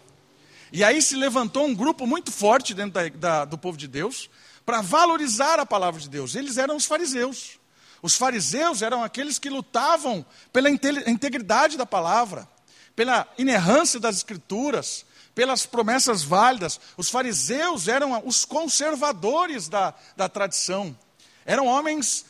[0.73, 4.31] E aí se levantou um grupo muito forte dentro da, da, do povo de Deus
[4.65, 6.37] para valorizar a palavra de Deus.
[6.37, 7.59] Eles eram os fariseus.
[8.01, 12.49] Os fariseus eram aqueles que lutavam pela integridade da palavra,
[12.95, 15.05] pela inerrância das escrituras,
[15.35, 16.79] pelas promessas válidas.
[16.97, 20.97] Os fariseus eram os conservadores da, da tradição.
[21.49, 22.27] Eram homens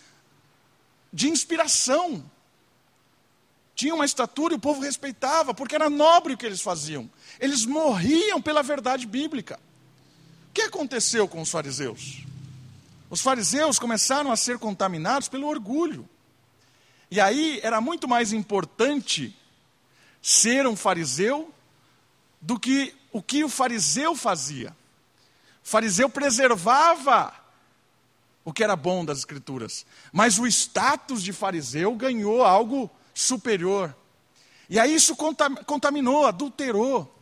[1.13, 2.25] de inspiração.
[3.75, 7.11] Tinham uma estatura e o povo respeitava, porque era nobre o que eles faziam.
[7.41, 9.59] Eles morriam pela verdade bíblica.
[10.51, 12.23] O que aconteceu com os fariseus?
[13.11, 16.09] Os fariseus começaram a ser contaminados pelo orgulho.
[17.11, 19.37] E aí era muito mais importante
[20.23, 21.53] ser um fariseu
[22.41, 24.71] do que o que o fariseu fazia.
[25.65, 27.35] O fariseu preservava
[28.49, 29.85] o que era bom das Escrituras.
[30.11, 33.95] Mas o status de fariseu ganhou algo superior.
[34.71, 35.15] E aí isso
[35.67, 37.15] contaminou, adulterou.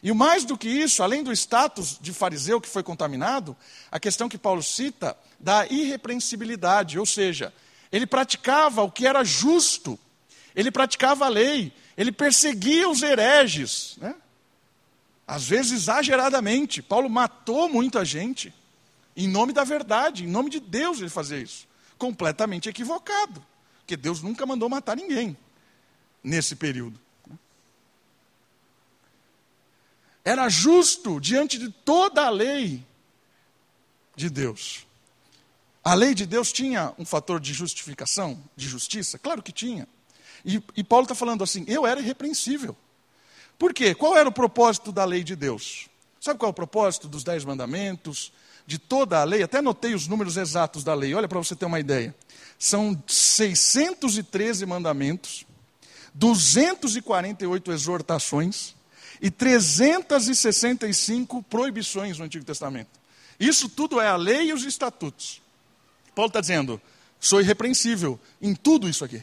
[0.00, 3.56] E mais do que isso, além do status de fariseu que foi contaminado,
[3.90, 7.52] a questão que Paulo cita da irrepreensibilidade, ou seja,
[7.90, 9.98] ele praticava o que era justo,
[10.54, 14.14] ele praticava a lei, ele perseguia os hereges, né?
[15.26, 16.80] às vezes exageradamente.
[16.80, 18.54] Paulo matou muita gente.
[19.16, 21.68] Em nome da verdade, em nome de Deus ele fazia isso.
[21.96, 23.44] Completamente equivocado.
[23.78, 25.36] Porque Deus nunca mandou matar ninguém
[26.22, 26.98] nesse período.
[30.24, 32.84] Era justo diante de toda a lei
[34.16, 34.86] de Deus.
[35.84, 39.18] A lei de Deus tinha um fator de justificação, de justiça?
[39.18, 39.86] Claro que tinha.
[40.42, 42.74] E, e Paulo está falando assim: eu era irrepreensível.
[43.58, 43.94] Por quê?
[43.94, 45.88] Qual era o propósito da lei de Deus?
[46.18, 48.32] Sabe qual é o propósito dos dez mandamentos,
[48.66, 51.66] de toda a lei, até anotei os números exatos da lei, olha para você ter
[51.66, 52.14] uma ideia.
[52.58, 55.44] são 613 mandamentos,
[56.14, 58.74] 248 exortações
[59.20, 63.00] e 365 proibições no Antigo Testamento.
[63.38, 65.42] Isso tudo é a lei e os estatutos.
[66.14, 66.80] Paulo está dizendo:
[67.20, 69.22] sou irrepreensível em tudo isso aqui.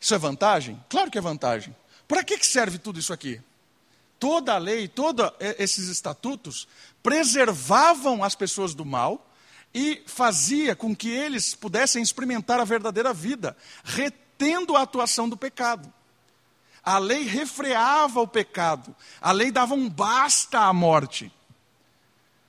[0.00, 0.82] Isso é vantagem?
[0.88, 1.74] Claro que é vantagem.
[2.06, 3.40] Para que serve tudo isso aqui?
[4.18, 6.66] Toda a lei, todos esses estatutos
[7.08, 9.32] preservavam as pessoas do mal
[9.74, 15.90] e fazia com que eles pudessem experimentar a verdadeira vida, retendo a atuação do pecado.
[16.84, 21.32] A lei refreava o pecado, a lei dava um basta à morte.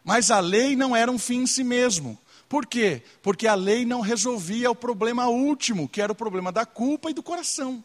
[0.04, 2.20] Mas a lei não era um fim em si mesmo.
[2.50, 3.02] Por quê?
[3.22, 7.14] Porque a lei não resolvia o problema último, que era o problema da culpa e
[7.14, 7.82] do coração.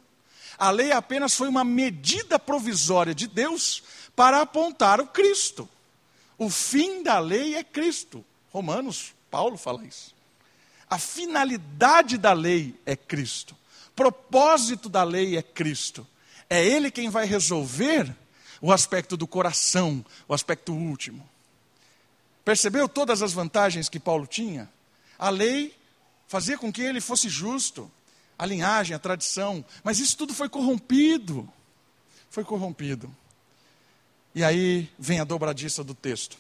[0.59, 3.81] A lei apenas foi uma medida provisória de Deus
[4.17, 5.69] para apontar o Cristo.
[6.39, 8.25] O fim da lei é Cristo.
[8.51, 10.15] Romanos, Paulo fala isso.
[10.89, 13.57] A finalidade da lei é Cristo.
[13.97, 16.07] Propósito da lei é Cristo.
[16.49, 18.15] É Ele quem vai resolver
[18.61, 21.29] o aspecto do coração, o aspecto último.
[22.45, 24.71] Percebeu todas as vantagens que Paulo tinha?
[25.19, 25.75] A lei
[26.27, 27.91] fazia com que ele fosse justo,
[28.39, 31.49] a linhagem, a tradição, mas isso tudo foi corrompido.
[32.29, 33.15] Foi corrompido.
[34.35, 36.37] E aí vem a dobradiça do texto,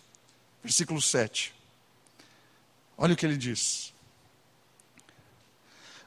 [0.62, 1.54] versículo 7.
[2.96, 3.92] Olha o que ele diz.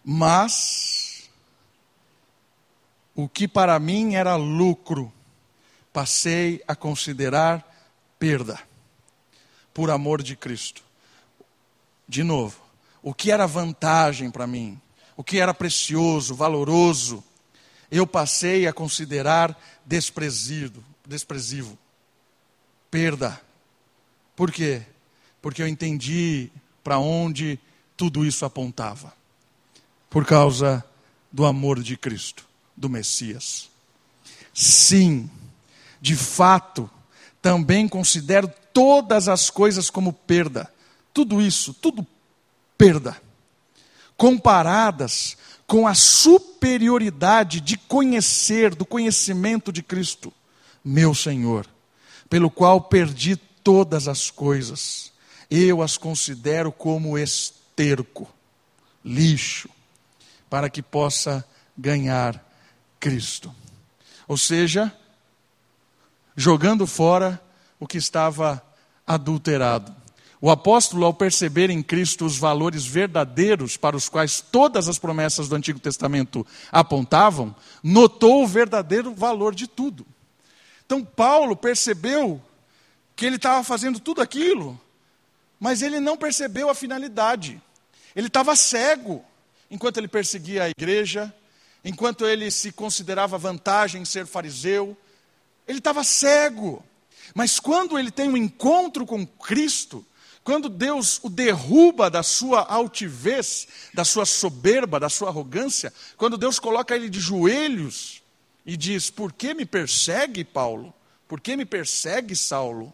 [0.04, 1.30] Mas
[3.16, 5.12] o que para mim era lucro,
[5.92, 7.66] passei a considerar
[8.20, 8.60] perda,
[9.74, 10.84] por amor de Cristo.
[12.08, 12.62] De novo,
[13.02, 14.80] o que era vantagem para mim,
[15.16, 17.24] o que era precioso, valoroso,
[17.90, 21.78] eu passei a considerar desprezível, desprezível.
[22.92, 23.40] Perda.
[24.36, 24.82] Por quê?
[25.42, 26.52] Porque eu entendi
[26.84, 27.60] para onde
[27.96, 29.14] tudo isso apontava.
[30.10, 30.84] Por causa
[31.32, 33.70] do amor de Cristo, do Messias.
[34.54, 35.30] Sim,
[36.02, 36.90] de fato,
[37.42, 40.72] também considero todas as coisas como perda.
[41.14, 42.06] Tudo isso, tudo
[42.78, 43.20] perda
[44.18, 50.34] comparadas com a superioridade de conhecer, do conhecimento de Cristo,
[50.88, 51.68] meu Senhor,
[52.30, 55.12] pelo qual perdi todas as coisas.
[55.52, 58.26] Eu as considero como esterco,
[59.04, 59.70] lixo,
[60.50, 61.46] para que possa
[61.78, 62.42] ganhar
[63.02, 63.54] Cristo.
[64.30, 64.94] Ou seja,
[66.38, 67.42] jogando fora
[67.78, 68.64] o que estava
[69.06, 69.94] adulterado.
[70.40, 75.50] O apóstolo, ao perceber em Cristo os valores verdadeiros para os quais todas as promessas
[75.50, 80.06] do Antigo Testamento apontavam, notou o verdadeiro valor de tudo.
[80.88, 82.42] Então, Paulo percebeu
[83.14, 84.80] que ele estava fazendo tudo aquilo,
[85.60, 87.62] mas ele não percebeu a finalidade.
[88.16, 89.24] Ele estava cego
[89.70, 91.34] enquanto ele perseguia a igreja,
[91.84, 94.98] enquanto ele se considerava vantagem em ser fariseu.
[95.68, 96.82] Ele estava cego.
[97.36, 100.06] Mas quando ele tem um encontro com Cristo,
[100.42, 106.60] quando Deus o derruba da sua altivez, da sua soberba, da sua arrogância, quando Deus
[106.60, 108.22] coloca ele de joelhos
[108.68, 110.94] e diz: Por que me persegue, Paulo?
[111.28, 112.94] Por que me persegue, Saulo?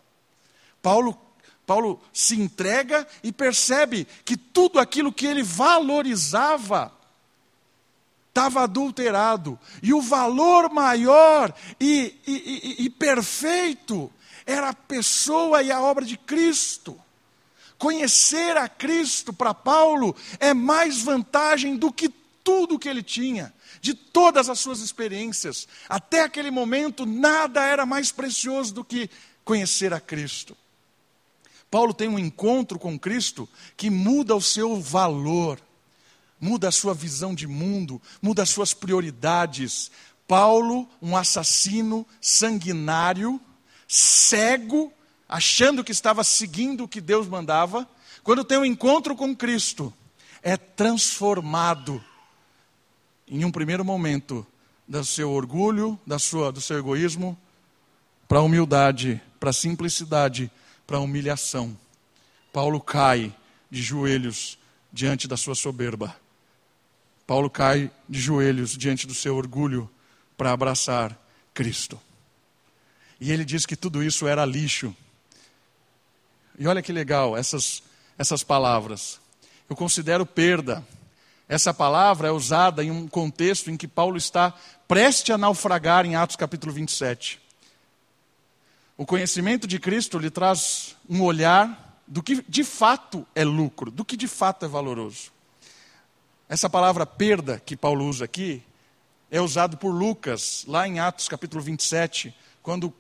[0.82, 1.20] Paulo,
[1.66, 6.94] Paulo se entrega e percebe que tudo aquilo que ele valorizava
[8.30, 12.34] estava adulterado, e o valor maior e, e,
[12.80, 14.12] e, e perfeito
[14.44, 17.00] era a pessoa e a obra de Cristo.
[17.78, 22.10] Conhecer a Cristo para Paulo é mais vantagem do que
[22.44, 23.54] tudo que ele tinha,
[23.84, 25.68] de todas as suas experiências.
[25.90, 29.10] Até aquele momento, nada era mais precioso do que
[29.44, 30.56] conhecer a Cristo.
[31.70, 35.60] Paulo tem um encontro com Cristo que muda o seu valor,
[36.40, 39.92] muda a sua visão de mundo, muda as suas prioridades.
[40.26, 43.38] Paulo, um assassino sanguinário,
[43.86, 44.94] cego,
[45.28, 47.86] achando que estava seguindo o que Deus mandava,
[48.24, 49.94] quando tem um encontro com Cristo,
[50.42, 52.02] é transformado
[53.34, 54.46] em um primeiro momento
[54.88, 57.38] do seu orgulho, da sua, do seu egoísmo,
[58.28, 60.52] para a humildade, para a simplicidade,
[60.86, 61.76] para a humilhação.
[62.52, 63.36] Paulo cai
[63.70, 64.58] de joelhos
[64.92, 66.16] diante da sua soberba.
[67.26, 69.90] Paulo cai de joelhos diante do seu orgulho
[70.38, 71.18] para abraçar
[71.54, 72.00] Cristo.
[73.20, 74.96] E ele diz que tudo isso era lixo
[76.58, 77.82] e olha que legal essas,
[78.18, 79.20] essas palavras.
[79.70, 80.86] Eu considero perda.
[81.48, 84.54] Essa palavra é usada em um contexto em que Paulo está
[84.88, 87.42] prestes a naufragar em Atos capítulo 27.
[88.98, 94.06] O conhecimento de Cristo lhe traz um olhar do que de fato é lucro, do
[94.06, 95.32] que de fato é valoroso.
[96.48, 98.64] Essa palavra perda que Paulo usa aqui
[99.32, 102.94] é usado por Lucas, lá em Atos capítulo 27, quando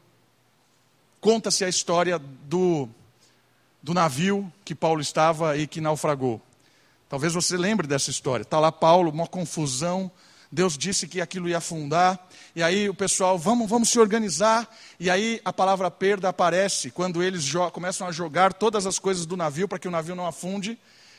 [1.21, 2.89] conta-se a história do,
[3.81, 6.41] do navio que Paulo estava e que naufragou.
[7.13, 8.41] Talvez você lembre dessa história.
[8.41, 10.11] Está lá Paulo, uma confusão.
[10.51, 12.19] Deus disse que aquilo ia afundar.
[12.55, 14.67] E aí o pessoal, vamos, vamos se organizar.
[14.99, 19.37] E aí a palavra perda aparece quando eles começam a jogar todas as coisas do
[19.37, 20.75] navio para que o navio não afunde.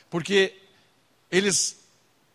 [0.09, 0.53] Porque
[1.31, 1.77] eles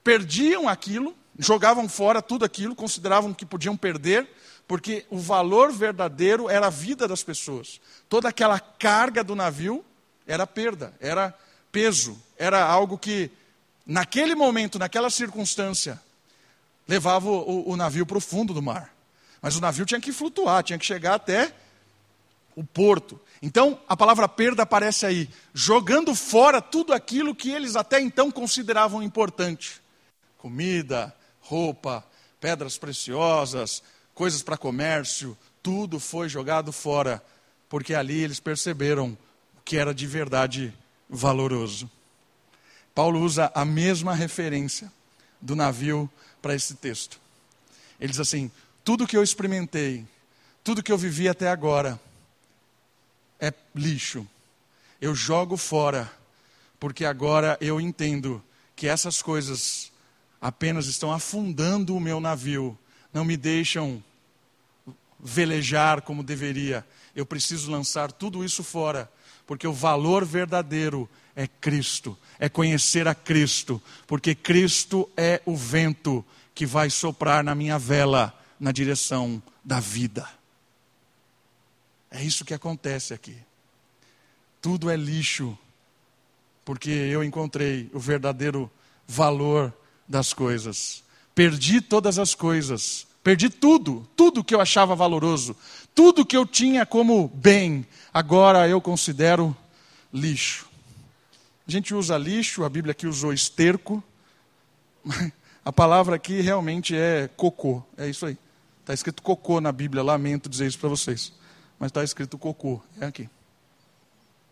[0.03, 4.27] perdiam aquilo, jogavam fora tudo aquilo, consideravam que podiam perder,
[4.67, 7.79] porque o valor verdadeiro era a vida das pessoas.
[8.09, 9.85] Toda aquela carga do navio
[10.27, 11.39] era perda, era
[11.71, 13.31] peso, era algo que
[13.91, 16.01] naquele momento, naquela circunstância,
[16.87, 18.95] levava o, o navio para o fundo do mar.
[19.43, 21.53] Mas o navio tinha que flutuar, tinha que chegar até
[22.55, 23.21] o porto.
[23.43, 29.03] Então, a palavra perda aparece aí, jogando fora tudo aquilo que eles até então consideravam
[29.03, 29.83] importante:
[30.39, 32.05] comida, roupa,
[32.41, 33.83] pedras preciosas,
[34.15, 37.21] coisas para comércio, tudo foi jogado fora,
[37.69, 39.19] porque ali eles perceberam
[39.59, 40.73] o que era de verdade
[41.09, 41.91] valoroso.
[42.95, 44.93] Paulo usa a mesma referência
[45.41, 46.11] do navio
[46.43, 47.21] para esse texto.
[48.01, 48.51] Ele diz assim:
[48.85, 50.07] tudo que eu experimentei,
[50.65, 52.01] tudo que eu vivi até agora,
[53.39, 54.27] é lixo.
[55.01, 56.11] Eu jogo fora,
[56.79, 58.43] porque agora eu entendo
[58.77, 59.91] que essas coisas
[60.41, 62.79] apenas estão afundando o meu navio,
[63.13, 64.03] não me deixam
[65.19, 66.87] velejar como deveria.
[67.15, 69.11] Eu preciso lançar tudo isso fora,
[69.47, 71.09] porque o valor verdadeiro
[71.41, 76.23] é Cristo, é conhecer a Cristo, porque Cristo é o vento
[76.55, 80.29] que vai soprar na minha vela na direção da vida.
[82.11, 83.39] É isso que acontece aqui.
[84.61, 85.57] Tudo é lixo,
[86.63, 88.71] porque eu encontrei o verdadeiro
[89.09, 89.73] valor
[90.07, 91.03] das coisas.
[91.35, 95.57] Perdi todas as coisas, perdi tudo, tudo que eu achava valoroso,
[95.95, 99.57] tudo que eu tinha como bem, agora eu considero
[100.13, 100.70] lixo.
[101.71, 104.03] A gente usa lixo, a Bíblia aqui usou esterco.
[105.65, 107.81] A palavra aqui realmente é cocô.
[107.97, 108.37] É isso aí.
[108.81, 111.33] Está escrito cocô na Bíblia, lamento dizer isso para vocês.
[111.79, 112.83] Mas está escrito cocô.
[113.01, 113.31] É aqui.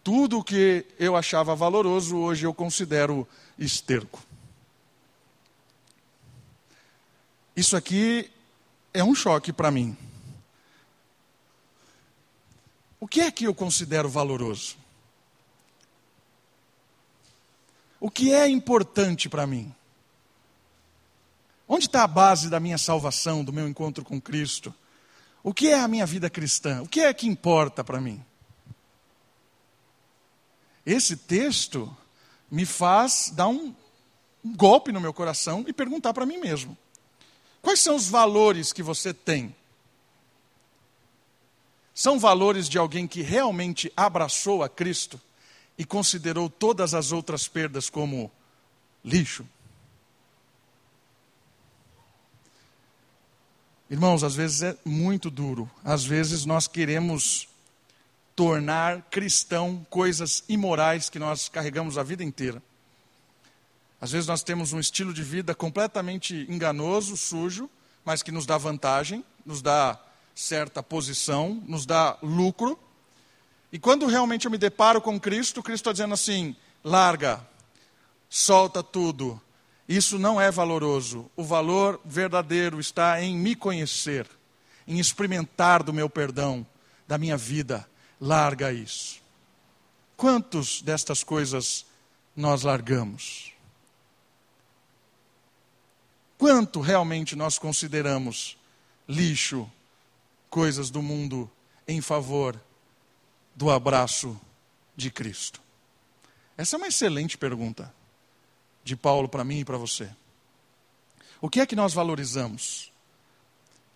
[0.04, 3.26] Tudo que eu achava valoroso, hoje eu considero
[3.58, 4.22] esterco.
[7.56, 8.30] Isso aqui
[8.94, 9.96] é um choque para mim.
[13.00, 14.76] O que é que eu considero valoroso?
[18.00, 19.74] O que é importante para mim?
[21.68, 24.74] Onde está a base da minha salvação, do meu encontro com Cristo?
[25.42, 26.82] O que é a minha vida cristã?
[26.82, 28.24] O que é que importa para mim?
[30.86, 31.94] Esse texto
[32.50, 33.74] me faz dar um,
[34.44, 36.76] golpe no meu coração e perguntar para mim mesmo:
[37.60, 39.54] quais são os valores que você tem?
[41.94, 45.20] São valores de alguém que realmente abraçou a Cristo?
[45.78, 48.30] E considerou todas as outras perdas como
[49.04, 49.46] lixo.
[53.88, 55.70] Irmãos, às vezes é muito duro.
[55.82, 57.48] Às vezes nós queremos
[58.36, 62.62] tornar cristão coisas imorais que nós carregamos a vida inteira.
[64.00, 67.68] Às vezes nós temos um estilo de vida completamente enganoso, sujo,
[68.04, 69.98] mas que nos dá vantagem, nos dá
[70.34, 72.78] certa posição, nos dá lucro.
[73.72, 77.46] E quando realmente eu me deparo com Cristo, Cristo está dizendo assim: larga,
[78.28, 79.40] solta tudo.
[79.88, 81.30] Isso não é valoroso.
[81.34, 84.28] O valor verdadeiro está em me conhecer,
[84.86, 86.66] em experimentar do meu perdão,
[87.06, 87.88] da minha vida.
[88.20, 89.20] Larga isso.
[90.16, 91.86] Quantos destas coisas
[92.36, 93.52] nós largamos?
[96.36, 98.56] Quanto realmente nós consideramos
[99.08, 99.70] lixo,
[100.50, 101.50] coisas do mundo
[101.86, 102.60] em favor
[103.58, 104.40] do abraço
[104.96, 105.60] de Cristo?
[106.56, 107.92] Essa é uma excelente pergunta
[108.84, 110.08] de Paulo para mim e para você.
[111.40, 112.92] O que é que nós valorizamos?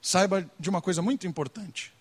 [0.00, 1.94] Saiba de uma coisa muito importante: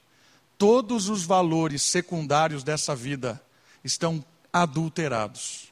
[0.57, 3.39] todos os valores secundários dessa vida
[3.83, 5.71] estão adulterados.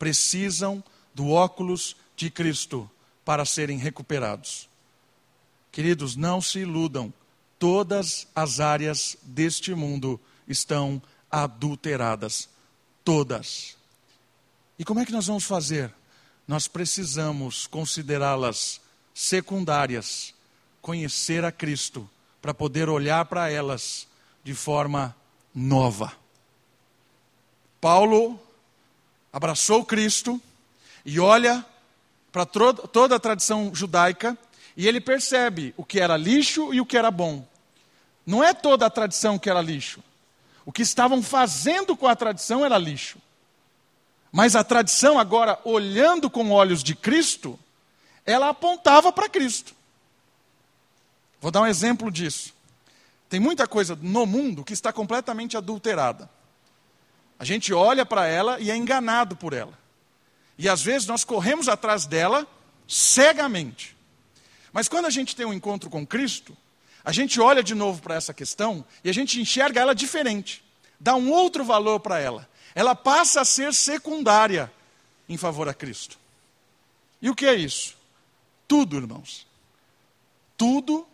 [0.00, 0.82] Precisam
[1.14, 2.90] do óculos de Cristo
[3.24, 4.68] para serem recuperados.
[5.70, 7.14] Queridos, não se iludam,
[7.56, 11.00] todas as áreas deste mundo estão
[11.30, 12.48] adulteradas.
[13.04, 13.76] Todas.
[14.78, 15.92] E como é que nós vamos fazer?
[16.46, 18.80] Nós precisamos considerá-las
[19.14, 20.34] secundárias,
[20.80, 22.08] conhecer a Cristo,
[22.40, 24.06] para poder olhar para elas
[24.42, 25.14] de forma
[25.54, 26.12] nova.
[27.80, 28.40] Paulo
[29.32, 30.40] abraçou Cristo
[31.04, 31.64] e olha
[32.32, 34.36] para toda a tradição judaica
[34.76, 37.46] e ele percebe o que era lixo e o que era bom.
[38.24, 40.02] Não é toda a tradição que era lixo.
[40.64, 43.18] O que estavam fazendo com a tradição era lixo.
[44.32, 47.58] Mas a tradição, agora, olhando com olhos de Cristo,
[48.24, 49.74] ela apontava para Cristo.
[51.40, 52.54] Vou dar um exemplo disso.
[53.28, 56.28] Tem muita coisa no mundo que está completamente adulterada.
[57.38, 59.78] A gente olha para ela e é enganado por ela.
[60.58, 62.46] E às vezes nós corremos atrás dela
[62.86, 63.96] cegamente.
[64.72, 66.56] Mas quando a gente tem um encontro com Cristo,
[67.04, 70.62] a gente olha de novo para essa questão e a gente enxerga ela diferente,
[70.98, 72.48] dá um outro valor para ela.
[72.74, 74.72] Ela passa a ser secundária
[75.28, 76.18] em favor a Cristo.
[77.20, 77.96] E o que é isso?
[78.66, 79.46] Tudo, irmãos.
[80.56, 81.06] Tudo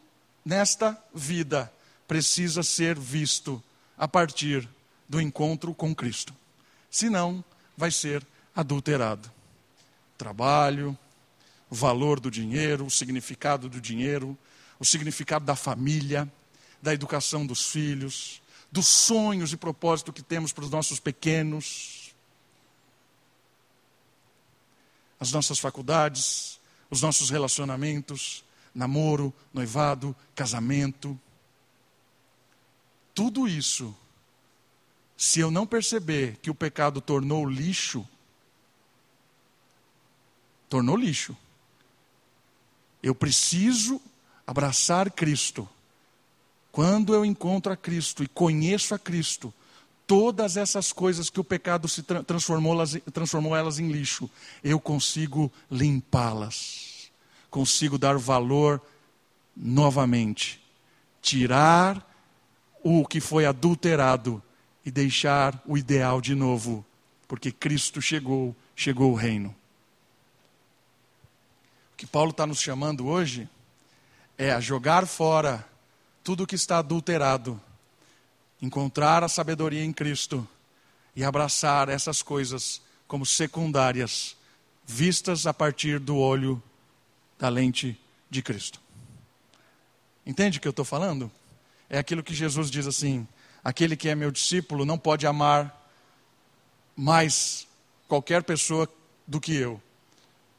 [0.44, 1.72] nesta vida
[2.06, 3.62] precisa ser visto
[3.96, 4.68] a partir
[5.08, 6.34] do encontro com Cristo.
[6.90, 7.44] Senão,
[7.76, 9.30] vai ser adulterado.
[10.16, 10.96] Trabalho,
[11.70, 14.36] valor do dinheiro, o significado do dinheiro,
[14.78, 16.30] o significado da família,
[16.82, 22.14] da educação dos filhos, dos sonhos e propósito que temos para os nossos pequenos,
[25.18, 26.60] as nossas faculdades,
[26.90, 31.18] os nossos relacionamentos, namoro, noivado, casamento.
[33.14, 33.96] Tudo isso,
[35.16, 38.06] se eu não perceber que o pecado tornou lixo,
[40.68, 41.36] tornou lixo.
[43.02, 44.00] Eu preciso
[44.46, 45.68] abraçar Cristo.
[46.70, 49.52] Quando eu encontro a Cristo e conheço a Cristo,
[50.06, 52.76] todas essas coisas que o pecado se transformou,
[53.12, 54.30] transformou elas em lixo,
[54.62, 56.96] eu consigo limpá-las
[57.56, 58.82] consigo dar valor
[59.56, 60.62] novamente.
[61.22, 62.06] Tirar
[62.82, 64.42] o que foi adulterado
[64.84, 66.84] e deixar o ideal de novo,
[67.26, 69.56] porque Cristo chegou, chegou o reino.
[71.94, 73.48] O que Paulo está nos chamando hoje
[74.38, 75.66] é a jogar fora
[76.22, 77.60] tudo que está adulterado,
[78.60, 80.46] encontrar a sabedoria em Cristo
[81.14, 84.36] e abraçar essas coisas como secundárias,
[84.84, 86.62] vistas a partir do olho
[87.38, 88.80] da lente de Cristo.
[90.26, 91.30] Entende o que eu estou falando?
[91.88, 93.26] É aquilo que Jesus diz assim:
[93.62, 95.88] aquele que é meu discípulo não pode amar
[96.96, 97.66] mais
[98.08, 98.92] qualquer pessoa
[99.26, 99.80] do que eu.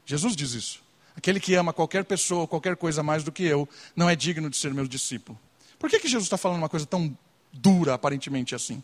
[0.05, 0.86] Jesus diz isso.
[1.18, 4.55] Aquele que ama qualquer pessoa, qualquer coisa mais do que eu, não é digno de
[4.55, 5.38] ser meu discípulo.
[5.80, 7.18] Por que, que Jesus está falando uma coisa tão
[7.51, 8.84] dura, aparentemente assim?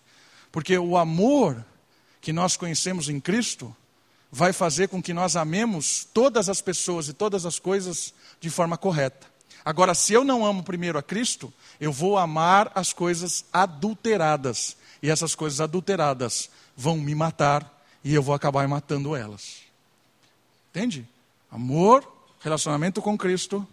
[0.52, 1.64] Porque o amor
[2.20, 3.76] que nós conhecemos em Cristo
[4.32, 8.78] vai fazer com que nós amemos todas as pessoas e todas as coisas de forma
[8.78, 9.28] correta.
[9.64, 14.76] Agora, se eu não amo primeiro a Cristo, eu vou amar as coisas adulteradas.
[15.04, 19.58] E essas coisas adulteradas vão me matar e eu vou acabar matando elas.
[20.72, 21.08] Entende?
[21.52, 22.13] Amor,
[22.44, 23.66] relacionamento com Cristo,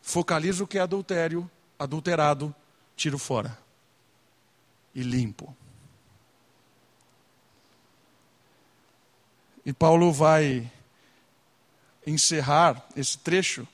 [0.00, 2.54] focalizo o que é adultério, adulterado,
[2.96, 3.58] tiro fora
[4.94, 5.54] e limpo.
[9.66, 10.70] E Paulo vai
[12.06, 13.66] encerrar esse trecho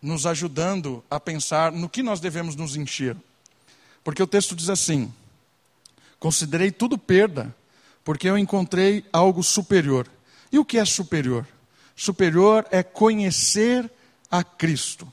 [0.00, 3.16] nos ajudando a pensar no que nós devemos nos encher.
[4.04, 5.12] Porque o texto diz assim:
[6.20, 7.54] Considerei tudo perda,
[8.04, 10.08] porque eu encontrei algo superior.
[10.52, 11.44] E o que é superior?
[11.98, 13.90] Superior é conhecer
[14.30, 15.12] a Cristo.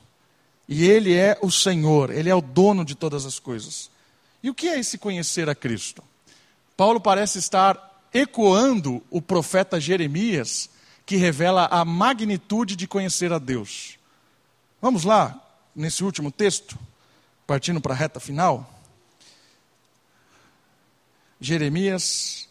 [0.70, 3.90] E Ele é o Senhor, Ele é o dono de todas as coisas.
[4.44, 6.04] E o que é esse conhecer a Cristo?
[6.78, 10.70] Paulo parece estar ecoando o profeta Jeremias,
[11.08, 13.98] que revela a magnitude de conhecer a Deus.
[14.80, 15.44] Vamos lá,
[15.76, 16.78] nesse último texto,
[17.48, 18.80] partindo para a reta final.
[21.42, 22.48] Jeremias,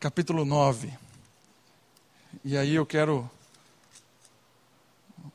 [0.00, 0.90] capítulo 9.
[2.42, 3.30] E aí eu quero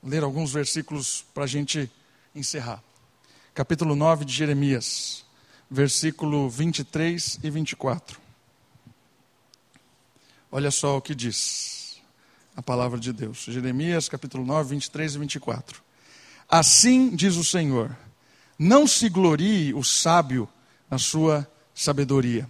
[0.04, 1.92] ler alguns versículos para a gente
[2.34, 2.82] encerrar.
[3.54, 5.26] Capítulo 9 de Jeremias,
[5.70, 8.20] versículo 23 e 24.
[10.52, 12.00] Olha só o que diz
[12.56, 13.46] a palavra de Deus.
[13.48, 15.82] Jeremias capítulo 9, 23 e 24.
[16.50, 17.96] Assim diz o Senhor:
[18.58, 20.50] Não se glorie o sábio
[20.90, 22.50] na sua sabedoria,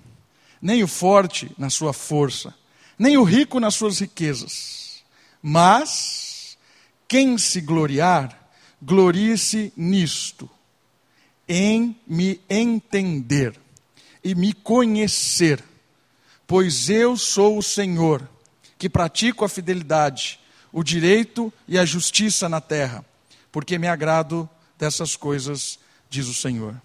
[0.61, 2.53] nem o forte na sua força,
[2.97, 5.03] nem o rico nas suas riquezas.
[5.41, 6.28] Mas
[7.09, 8.49] quem se gloriar,
[8.81, 10.49] glorie-se nisto,
[11.45, 13.59] em me entender
[14.23, 15.61] e me conhecer
[16.49, 18.27] Pois eu sou o Senhor,
[18.79, 20.39] que pratico a fidelidade,
[20.73, 23.05] o direito e a justiça na terra,
[23.51, 25.77] porque me agrado dessas coisas,
[26.09, 26.81] diz o Senhor.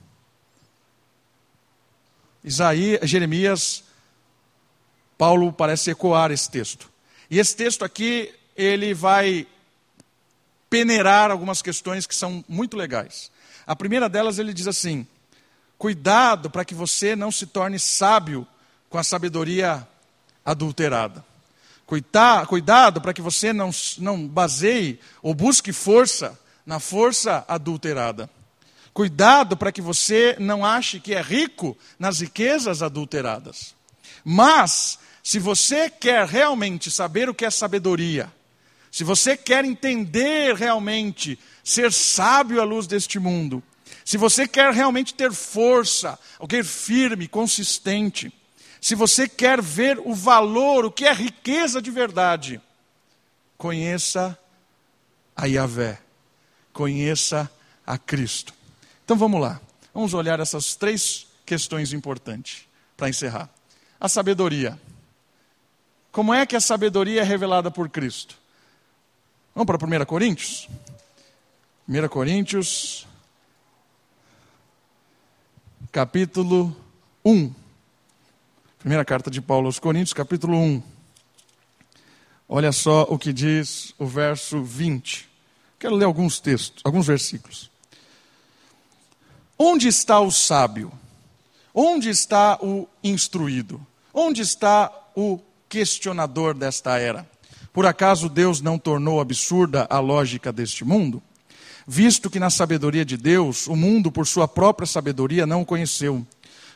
[2.45, 3.85] Isaías, Jeremias,
[5.17, 6.91] Paulo parece ecoar esse texto.
[7.31, 9.47] E esse texto aqui, ele vai
[10.75, 13.31] peneirar algumas questões que são muito legais.
[13.65, 15.07] A primeira delas, ele diz assim:
[15.79, 18.45] cuidado para que você não se torne sábio
[18.91, 19.87] com a sabedoria
[20.45, 21.25] adulterada.
[21.87, 28.29] Cuidado, cuidado para que você não, não baseie ou busque força na força adulterada.
[28.93, 33.77] Cuidado para que você não ache que é rico nas riquezas adulteradas.
[34.25, 38.33] Mas, se você quer realmente saber o que é sabedoria,
[38.95, 43.61] se você quer entender realmente, ser sábio à luz deste mundo,
[44.05, 48.33] se você quer realmente ter força, alguém firme, consistente,
[48.81, 52.61] se você quer ver o valor, o que é riqueza de verdade,
[53.59, 54.39] conheça
[55.35, 55.99] a Yahvé,
[56.73, 57.51] conheça
[57.85, 58.55] a Cristo.
[59.05, 59.61] Então vamos lá,
[59.93, 63.51] vamos olhar essas três questões importantes para encerrar.
[63.99, 64.81] A sabedoria.
[66.13, 68.44] Como é que a sabedoria é revelada por Cristo?
[69.55, 70.69] Vamos para 1 Coríntios?
[71.87, 73.07] 1 Coríntios,
[75.93, 76.77] capítulo
[77.23, 77.55] 1.
[78.81, 80.83] Primeira carta de Paulo aos Coríntios, capítulo 1.
[82.49, 85.29] Olha só o que diz o verso 20.
[85.79, 87.71] Quero ler alguns textos, alguns versículos.
[89.57, 90.91] Onde está o sábio?
[91.73, 93.81] Onde está o instruído?
[94.13, 95.39] Onde está o
[95.69, 97.34] questionador desta era?
[97.75, 101.21] Por acaso Deus não tornou absurda a lógica deste mundo?
[101.85, 106.25] Visto que na sabedoria de Deus, o mundo, por sua própria sabedoria, não o conheceu.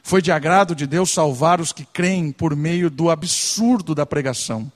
[0.03, 4.71] Foi de agrado de Deus salvar os que creem por meio do absurdo da pregação.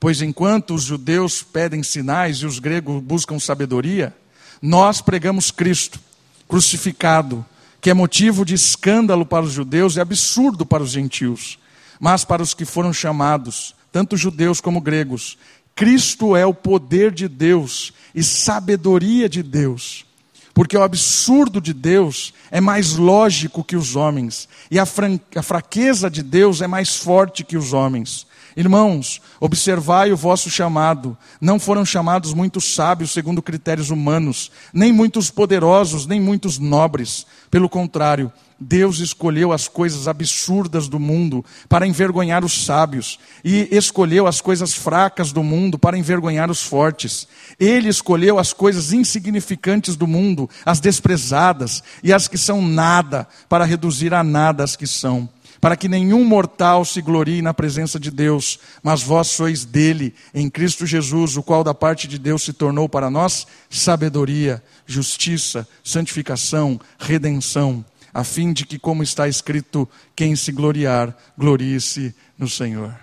[0.00, 4.16] Pois enquanto os judeus pedem sinais e os gregos buscam sabedoria,
[4.62, 6.00] nós pregamos Cristo,
[6.48, 7.44] crucificado,
[7.78, 11.58] que é motivo de escândalo para os judeus e absurdo para os gentios.
[12.00, 15.38] Mas para os que foram chamados, tanto judeus como gregos,
[15.78, 20.04] Cristo é o poder de Deus e sabedoria de Deus.
[20.52, 26.10] Porque o absurdo de Deus é mais lógico que os homens, e a, a fraqueza
[26.10, 28.26] de Deus é mais forte que os homens.
[28.56, 31.16] Irmãos, observai o vosso chamado.
[31.40, 37.24] Não foram chamados muitos sábios segundo critérios humanos, nem muitos poderosos, nem muitos nobres.
[37.52, 44.26] Pelo contrário, Deus escolheu as coisas absurdas do mundo para envergonhar os sábios, e escolheu
[44.26, 47.28] as coisas fracas do mundo para envergonhar os fortes.
[47.58, 53.64] Ele escolheu as coisas insignificantes do mundo, as desprezadas, e as que são nada, para
[53.64, 55.28] reduzir a nada as que são
[55.60, 60.48] para que nenhum mortal se glorie na presença de Deus, mas vós sois dele, em
[60.48, 66.80] Cristo Jesus, o qual da parte de Deus se tornou para nós sabedoria, justiça, santificação,
[66.96, 72.98] redenção a fim de que, como está escrito, quem se gloriar, glorie-se no Senhor.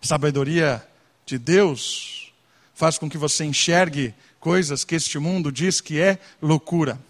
[0.00, 0.86] Sabedoria
[1.24, 2.32] de Deus
[2.74, 7.00] faz com que você enxergue coisas que este mundo diz que é loucura.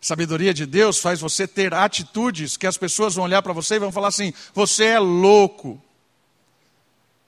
[0.00, 3.78] Sabedoria de Deus faz você ter atitudes que as pessoas vão olhar para você e
[3.78, 5.82] vão falar assim: você é louco.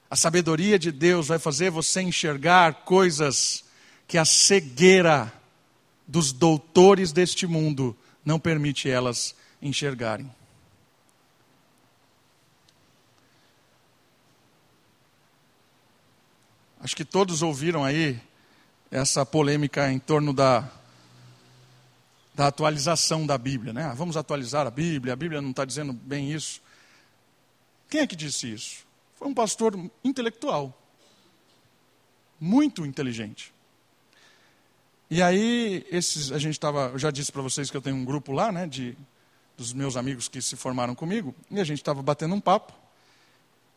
[0.09, 3.63] A sabedoria de Deus vai fazer você enxergar coisas
[4.07, 5.31] que a cegueira
[6.07, 10.29] dos doutores deste mundo não permite elas enxergarem.
[16.79, 18.19] Acho que todos ouviram aí
[18.89, 20.69] essa polêmica em torno da,
[22.33, 23.83] da atualização da Bíblia, né?
[23.83, 26.61] Ah, vamos atualizar a Bíblia, a Bíblia não está dizendo bem isso.
[27.89, 28.85] Quem é que disse isso?
[29.15, 30.73] Foi um pastor intelectual,
[32.39, 33.53] muito inteligente.
[35.11, 38.05] E aí, esses, a gente estava, eu já disse para vocês que eu tenho um
[38.05, 38.95] grupo lá, né, de,
[39.57, 42.73] dos meus amigos que se formaram comigo, e a gente estava batendo um papo,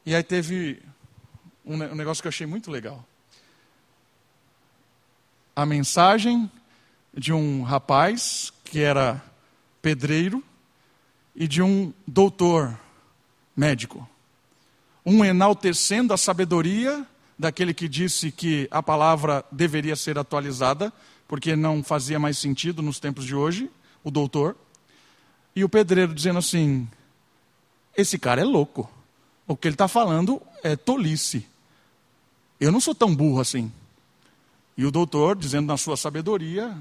[0.05, 0.83] e aí teve
[1.65, 3.03] um, um negócio que eu achei muito legal.
[5.57, 6.51] A mensagem
[7.17, 9.23] de um rapaz que era
[9.81, 10.45] pedreiro
[11.35, 12.79] e de um doutor
[13.57, 14.07] médico.
[15.05, 17.07] Um enaltecendo a sabedoria
[17.39, 20.93] daquele que disse que a palavra deveria ser atualizada
[21.33, 23.71] porque não fazia mais sentido nos tempos de hoje,
[24.05, 24.55] o doutor.
[25.57, 26.87] E o pedreiro dizendo assim:
[27.97, 28.87] esse cara é louco.
[29.47, 31.49] O que ele está falando é tolice.
[32.61, 33.73] Eu não sou tão burro assim.
[34.77, 36.77] E o doutor dizendo na sua sabedoria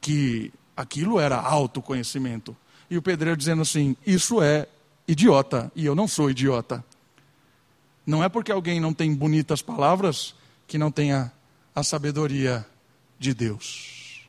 [0.00, 2.56] que aquilo era autoconhecimento.
[2.90, 4.66] E o pedreiro dizendo assim: isso é
[5.06, 5.70] idiota.
[5.76, 6.84] E eu não sou idiota.
[8.04, 10.34] Não é porque alguém não tem bonitas palavras
[10.66, 11.30] que não tenha
[11.72, 12.66] a sabedoria
[13.22, 14.26] de Deus.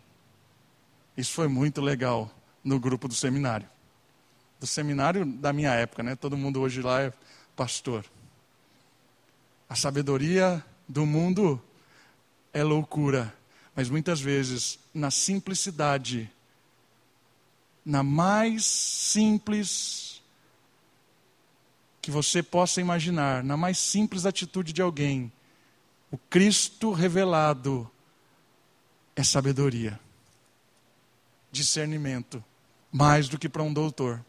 [1.18, 2.32] Isso foi muito legal
[2.64, 3.68] no grupo do seminário.
[4.60, 6.16] Do seminário da minha época, né?
[6.16, 7.14] Todo mundo hoje lá é
[7.56, 8.06] pastor.
[9.68, 11.62] A sabedoria do mundo
[12.54, 13.36] é loucura,
[13.76, 16.32] mas muitas vezes na simplicidade,
[17.84, 20.22] na mais simples
[22.00, 25.32] que você possa imaginar, na mais simples atitude de alguém,
[26.12, 27.90] o Cristo revelado
[29.16, 30.00] é sabedoria,
[31.52, 32.44] discernimento,
[32.92, 34.24] mais do que para um doutor.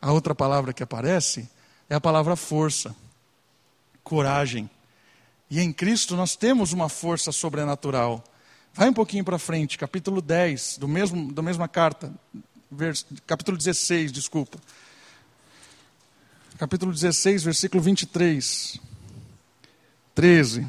[0.00, 1.48] A outra palavra que aparece
[1.88, 2.94] é a palavra força,
[4.02, 4.70] coragem.
[5.50, 8.22] E em Cristo nós temos uma força sobrenatural.
[8.72, 12.12] Vai um pouquinho para frente, capítulo 10, do mesmo, da mesma carta,
[13.26, 14.58] capítulo 16, desculpa.
[16.58, 18.80] Capítulo 16, versículo 23.
[20.14, 20.66] 13.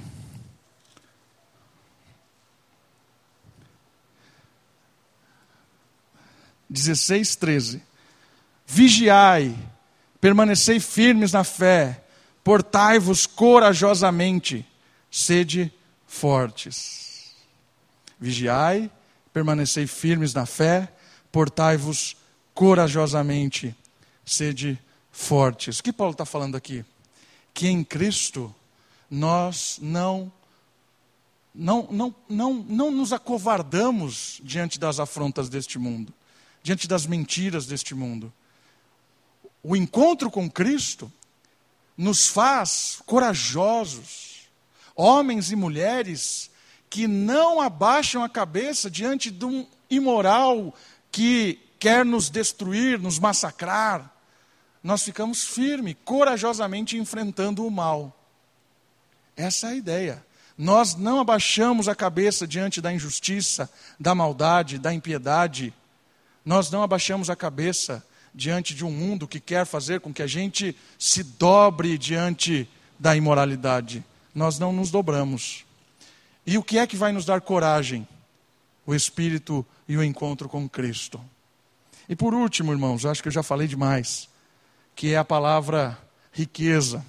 [6.70, 7.82] Dezesseis, treze.
[8.66, 9.58] Vigiai,
[10.20, 12.04] permanecei firmes na fé,
[12.44, 14.66] portai-vos corajosamente,
[15.10, 15.74] sede
[16.06, 17.34] fortes.
[18.20, 18.92] Vigiai,
[19.32, 20.92] permanecei firmes na fé,
[21.32, 22.18] portai-vos
[22.54, 23.76] corajosamente,
[24.26, 24.80] sede
[25.12, 25.80] fortes.
[25.80, 26.84] O que Paulo está falando aqui?
[27.54, 28.54] Que em Cristo
[29.10, 30.32] nós não,
[31.54, 36.14] não, não, não, não nos acovardamos diante das afrontas deste mundo,
[36.68, 38.32] diante das mentiras deste mundo
[39.64, 41.12] o encontro com Cristo
[41.98, 44.48] nos faz corajosos,
[44.96, 46.50] homens e mulheres
[46.90, 50.74] que não abaixam a cabeça diante de um imoral
[51.12, 54.10] que quer nos destruir, nos massacrar.
[54.82, 58.18] Nós ficamos firmes, corajosamente enfrentando o mal.
[59.36, 60.26] Essa é a ideia.
[60.58, 65.74] Nós não abaixamos a cabeça diante da injustiça, da maldade, da impiedade.
[66.48, 68.02] Nós não abaixamos a cabeça
[68.34, 73.18] diante de um mundo que quer fazer com que a gente se dobre diante da
[73.18, 74.02] imoralidade.
[74.34, 75.66] Nós não nos dobramos.
[76.46, 78.08] E o que é que vai nos dar coragem?
[78.86, 81.20] O Espírito e o encontro com Cristo.
[82.08, 84.30] E por último, irmãos, acho que eu já falei demais,
[84.96, 85.98] que é a palavra
[86.32, 87.06] riqueza.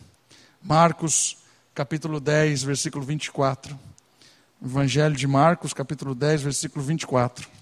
[0.60, 1.36] Marcos,
[1.76, 3.78] capítulo 10, versículo 24.
[4.60, 7.57] Evangelho de Marcos, capítulo 10, versículo 24.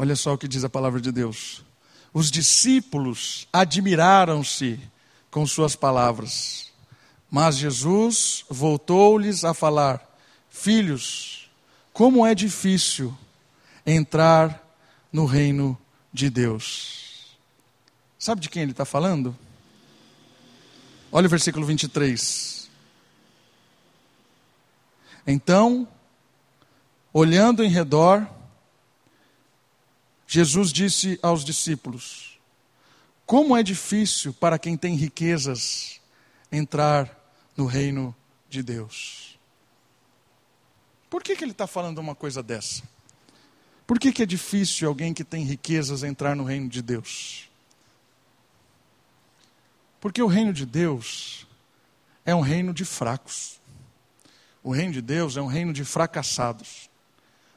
[0.00, 1.62] Olha só o que diz a palavra de Deus.
[2.10, 4.80] Os discípulos admiraram-se
[5.30, 6.72] com suas palavras,
[7.30, 10.02] mas Jesus voltou-lhes a falar:
[10.48, 11.50] Filhos,
[11.92, 13.14] como é difícil
[13.84, 14.66] entrar
[15.12, 15.78] no reino
[16.10, 17.36] de Deus.
[18.18, 19.36] Sabe de quem ele está falando?
[21.12, 22.70] Olha o versículo 23.
[25.26, 25.86] Então,
[27.12, 28.39] olhando em redor,
[30.32, 32.38] Jesus disse aos discípulos:
[33.26, 36.00] Como é difícil para quem tem riquezas
[36.52, 37.20] entrar
[37.56, 38.14] no reino
[38.48, 39.36] de Deus.
[41.10, 42.84] Por que, que ele está falando uma coisa dessa?
[43.84, 47.50] Por que, que é difícil alguém que tem riquezas entrar no reino de Deus?
[50.00, 51.44] Porque o reino de Deus
[52.24, 53.60] é um reino de fracos.
[54.62, 56.88] O reino de Deus é um reino de fracassados.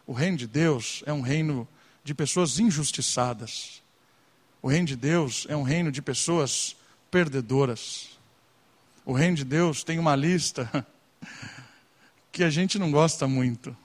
[0.08, 1.68] O reino de Deus é um reino
[2.04, 3.82] de pessoas injustiçadas.
[4.62, 6.76] O reino de Deus é um reino de pessoas
[7.10, 8.18] perdedoras.
[9.06, 10.86] O reino de Deus tem uma lista
[12.32, 13.76] que a gente não gosta muito.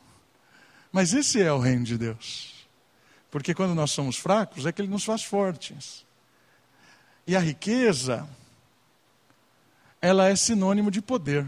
[0.91, 2.67] Mas esse é o reino de Deus.
[3.31, 6.07] Porque quando nós somos fracos, é que ele nos faz fortes.
[7.27, 8.29] E a riqueza,
[10.01, 11.47] ela é sinônimo de poder.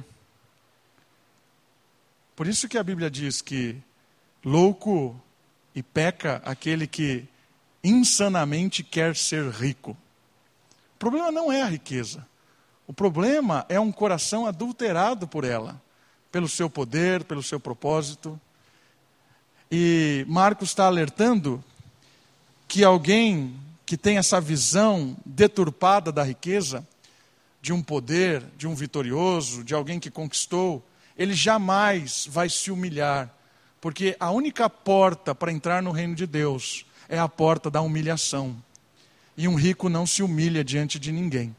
[2.37, 3.81] Por isso que a Bíblia diz que
[4.45, 5.18] louco
[5.75, 7.27] e peca aquele que
[7.83, 9.93] insanamente quer ser rico.
[10.95, 12.27] O problema não é a riqueza.
[12.87, 15.81] O problema é um coração adulterado por ela,
[16.31, 18.39] pelo seu poder, pelo seu propósito.
[19.71, 21.62] E Marcos está alertando
[22.66, 23.55] que alguém
[23.87, 26.87] que tem essa visão deturpada da riqueza,
[27.61, 30.85] de um poder, de um vitorioso, de alguém que conquistou,
[31.16, 33.29] ele jamais vai se humilhar
[33.81, 38.57] porque a única porta para entrar no reino de Deus é a porta da humilhação.
[39.37, 41.57] E um rico não se humilha diante de ninguém.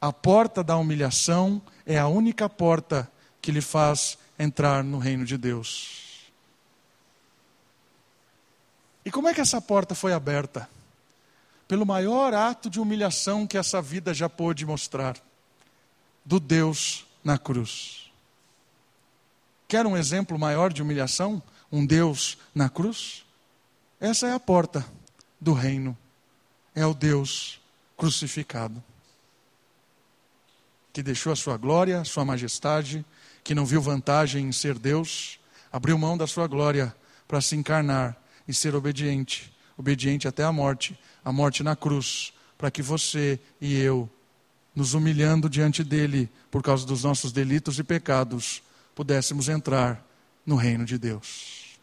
[0.00, 5.38] A porta da humilhação é a única porta que lhe faz entrar no reino de
[5.38, 6.26] Deus.
[9.04, 10.68] E como é que essa porta foi aberta?
[11.66, 15.16] Pelo maior ato de humilhação que essa vida já pôde mostrar
[16.24, 18.05] do Deus na cruz.
[19.68, 21.42] Quer um exemplo maior de humilhação?
[21.70, 23.24] um Deus na cruz?
[24.00, 24.84] Essa é a porta
[25.40, 25.96] do reino.
[26.74, 27.60] É o Deus
[27.96, 28.82] crucificado.
[30.92, 33.04] Que deixou a sua glória, sua majestade,
[33.42, 35.38] que não viu vantagem em ser Deus,
[35.72, 36.94] abriu mão da sua glória
[37.28, 42.70] para se encarnar e ser obediente, obediente até a morte, a morte na cruz, para
[42.70, 44.08] que você e eu,
[44.74, 48.62] nos humilhando diante dele por causa dos nossos delitos e pecados,
[48.96, 50.02] pudéssemos entrar
[50.44, 51.78] no reino de Deus.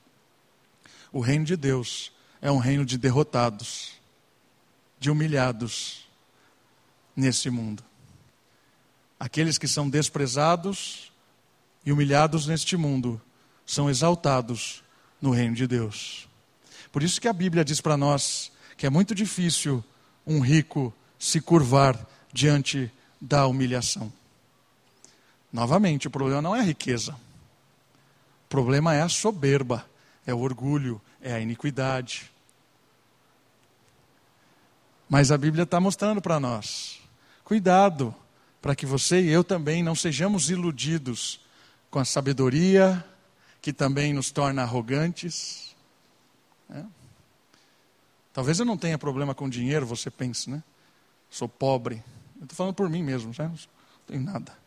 [1.12, 2.12] O reino de Deus
[2.42, 3.92] é um reino de derrotados,
[5.00, 6.08] de humilhados
[7.16, 7.84] nesse mundo.
[9.20, 11.14] Aqueles que são desprezados
[11.86, 13.22] e humilhados neste mundo
[13.64, 14.84] são exaltados
[15.22, 16.28] no reino de Deus.
[16.92, 19.84] Por isso que a Bíblia diz para nós que é muito difícil
[20.26, 22.92] um rico se curvar diante
[23.22, 24.12] da humilhação.
[25.54, 27.14] Novamente, o problema não é a riqueza.
[27.14, 29.86] O problema é a soberba,
[30.26, 32.32] é o orgulho, é a iniquidade.
[35.08, 37.00] Mas a Bíblia está mostrando para nós:
[37.44, 38.16] cuidado,
[38.60, 41.40] para que você e eu também não sejamos iludidos
[41.92, 43.06] com a sabedoria
[43.62, 45.76] que também nos torna arrogantes.
[46.70, 46.84] É.
[48.34, 50.64] Talvez eu não tenha problema com dinheiro, você pense, né?
[51.30, 52.04] Sou pobre.
[52.38, 53.48] Eu estou falando por mim mesmo, né?
[53.48, 53.58] não
[54.08, 54.63] tenho nada.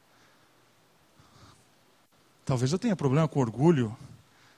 [2.46, 3.94] Talvez eu tenha problema com orgulho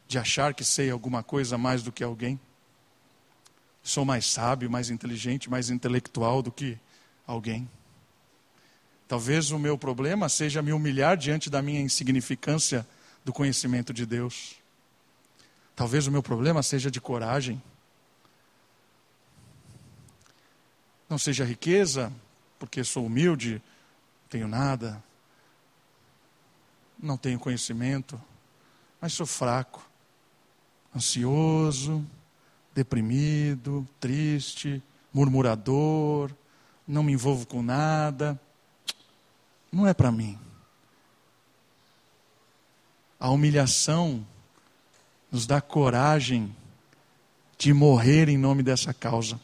[0.06, 2.38] de achar que sei alguma coisa mais do que alguém.
[3.82, 6.78] Sou mais sábio, mais inteligente, mais intelectual do que
[7.26, 7.66] alguém.
[9.08, 12.86] Talvez o meu problema seja me humilhar diante da minha insignificância
[13.24, 14.56] do conhecimento de Deus.
[15.74, 17.62] Talvez o meu problema seja de coragem.
[21.08, 22.12] Não seja riqueza,
[22.58, 23.62] porque sou humilde,
[24.28, 25.02] tenho nada,
[26.98, 28.20] não tenho conhecimento,
[29.00, 29.88] mas sou fraco,
[30.94, 32.04] ansioso,
[32.74, 34.82] deprimido, triste,
[35.12, 36.30] murmurador,
[36.86, 38.40] não me envolvo com nada
[39.70, 40.38] não é para mim.
[43.20, 44.26] A humilhação
[45.30, 46.54] nos dá coragem
[47.58, 49.40] de morrer em nome dessa causa.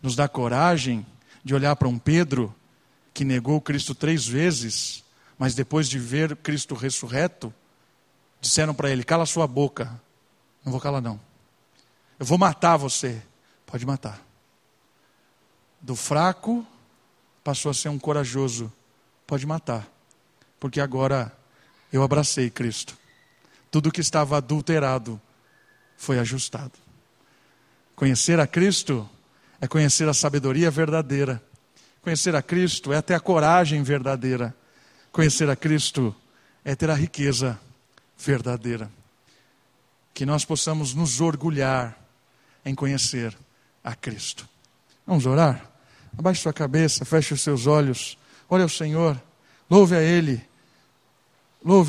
[0.00, 1.04] Nos dá coragem
[1.44, 2.54] de olhar para um Pedro
[3.12, 5.04] que negou Cristo três vezes,
[5.40, 7.52] mas depois de ver Cristo ressurreto,
[8.42, 9.98] disseram para ele: cala sua boca.
[10.62, 11.18] Não vou calar, não.
[12.18, 13.22] Eu vou matar você.
[13.64, 14.20] Pode matar.
[15.80, 16.66] Do fraco
[17.42, 18.70] passou a ser um corajoso
[19.26, 19.88] pode matar,
[20.58, 21.32] porque agora
[21.90, 22.94] eu abracei Cristo.
[23.70, 25.18] Tudo que estava adulterado
[25.96, 26.72] foi ajustado.
[27.96, 29.08] Conhecer a Cristo
[29.58, 31.42] é conhecer a sabedoria verdadeira.
[32.02, 34.54] Conhecer a Cristo é ter a coragem verdadeira.
[35.12, 36.14] Conhecer a Cristo
[36.64, 37.58] é ter a riqueza
[38.18, 38.90] verdadeira.
[40.14, 41.98] Que nós possamos nos orgulhar
[42.64, 43.36] em conhecer
[43.82, 44.48] a Cristo.
[45.06, 45.68] Vamos orar?
[46.16, 48.18] Abaixe sua cabeça, feche os seus olhos.
[48.48, 49.20] Olha o Senhor,
[49.68, 50.44] louve a Ele,
[51.64, 51.88] louve a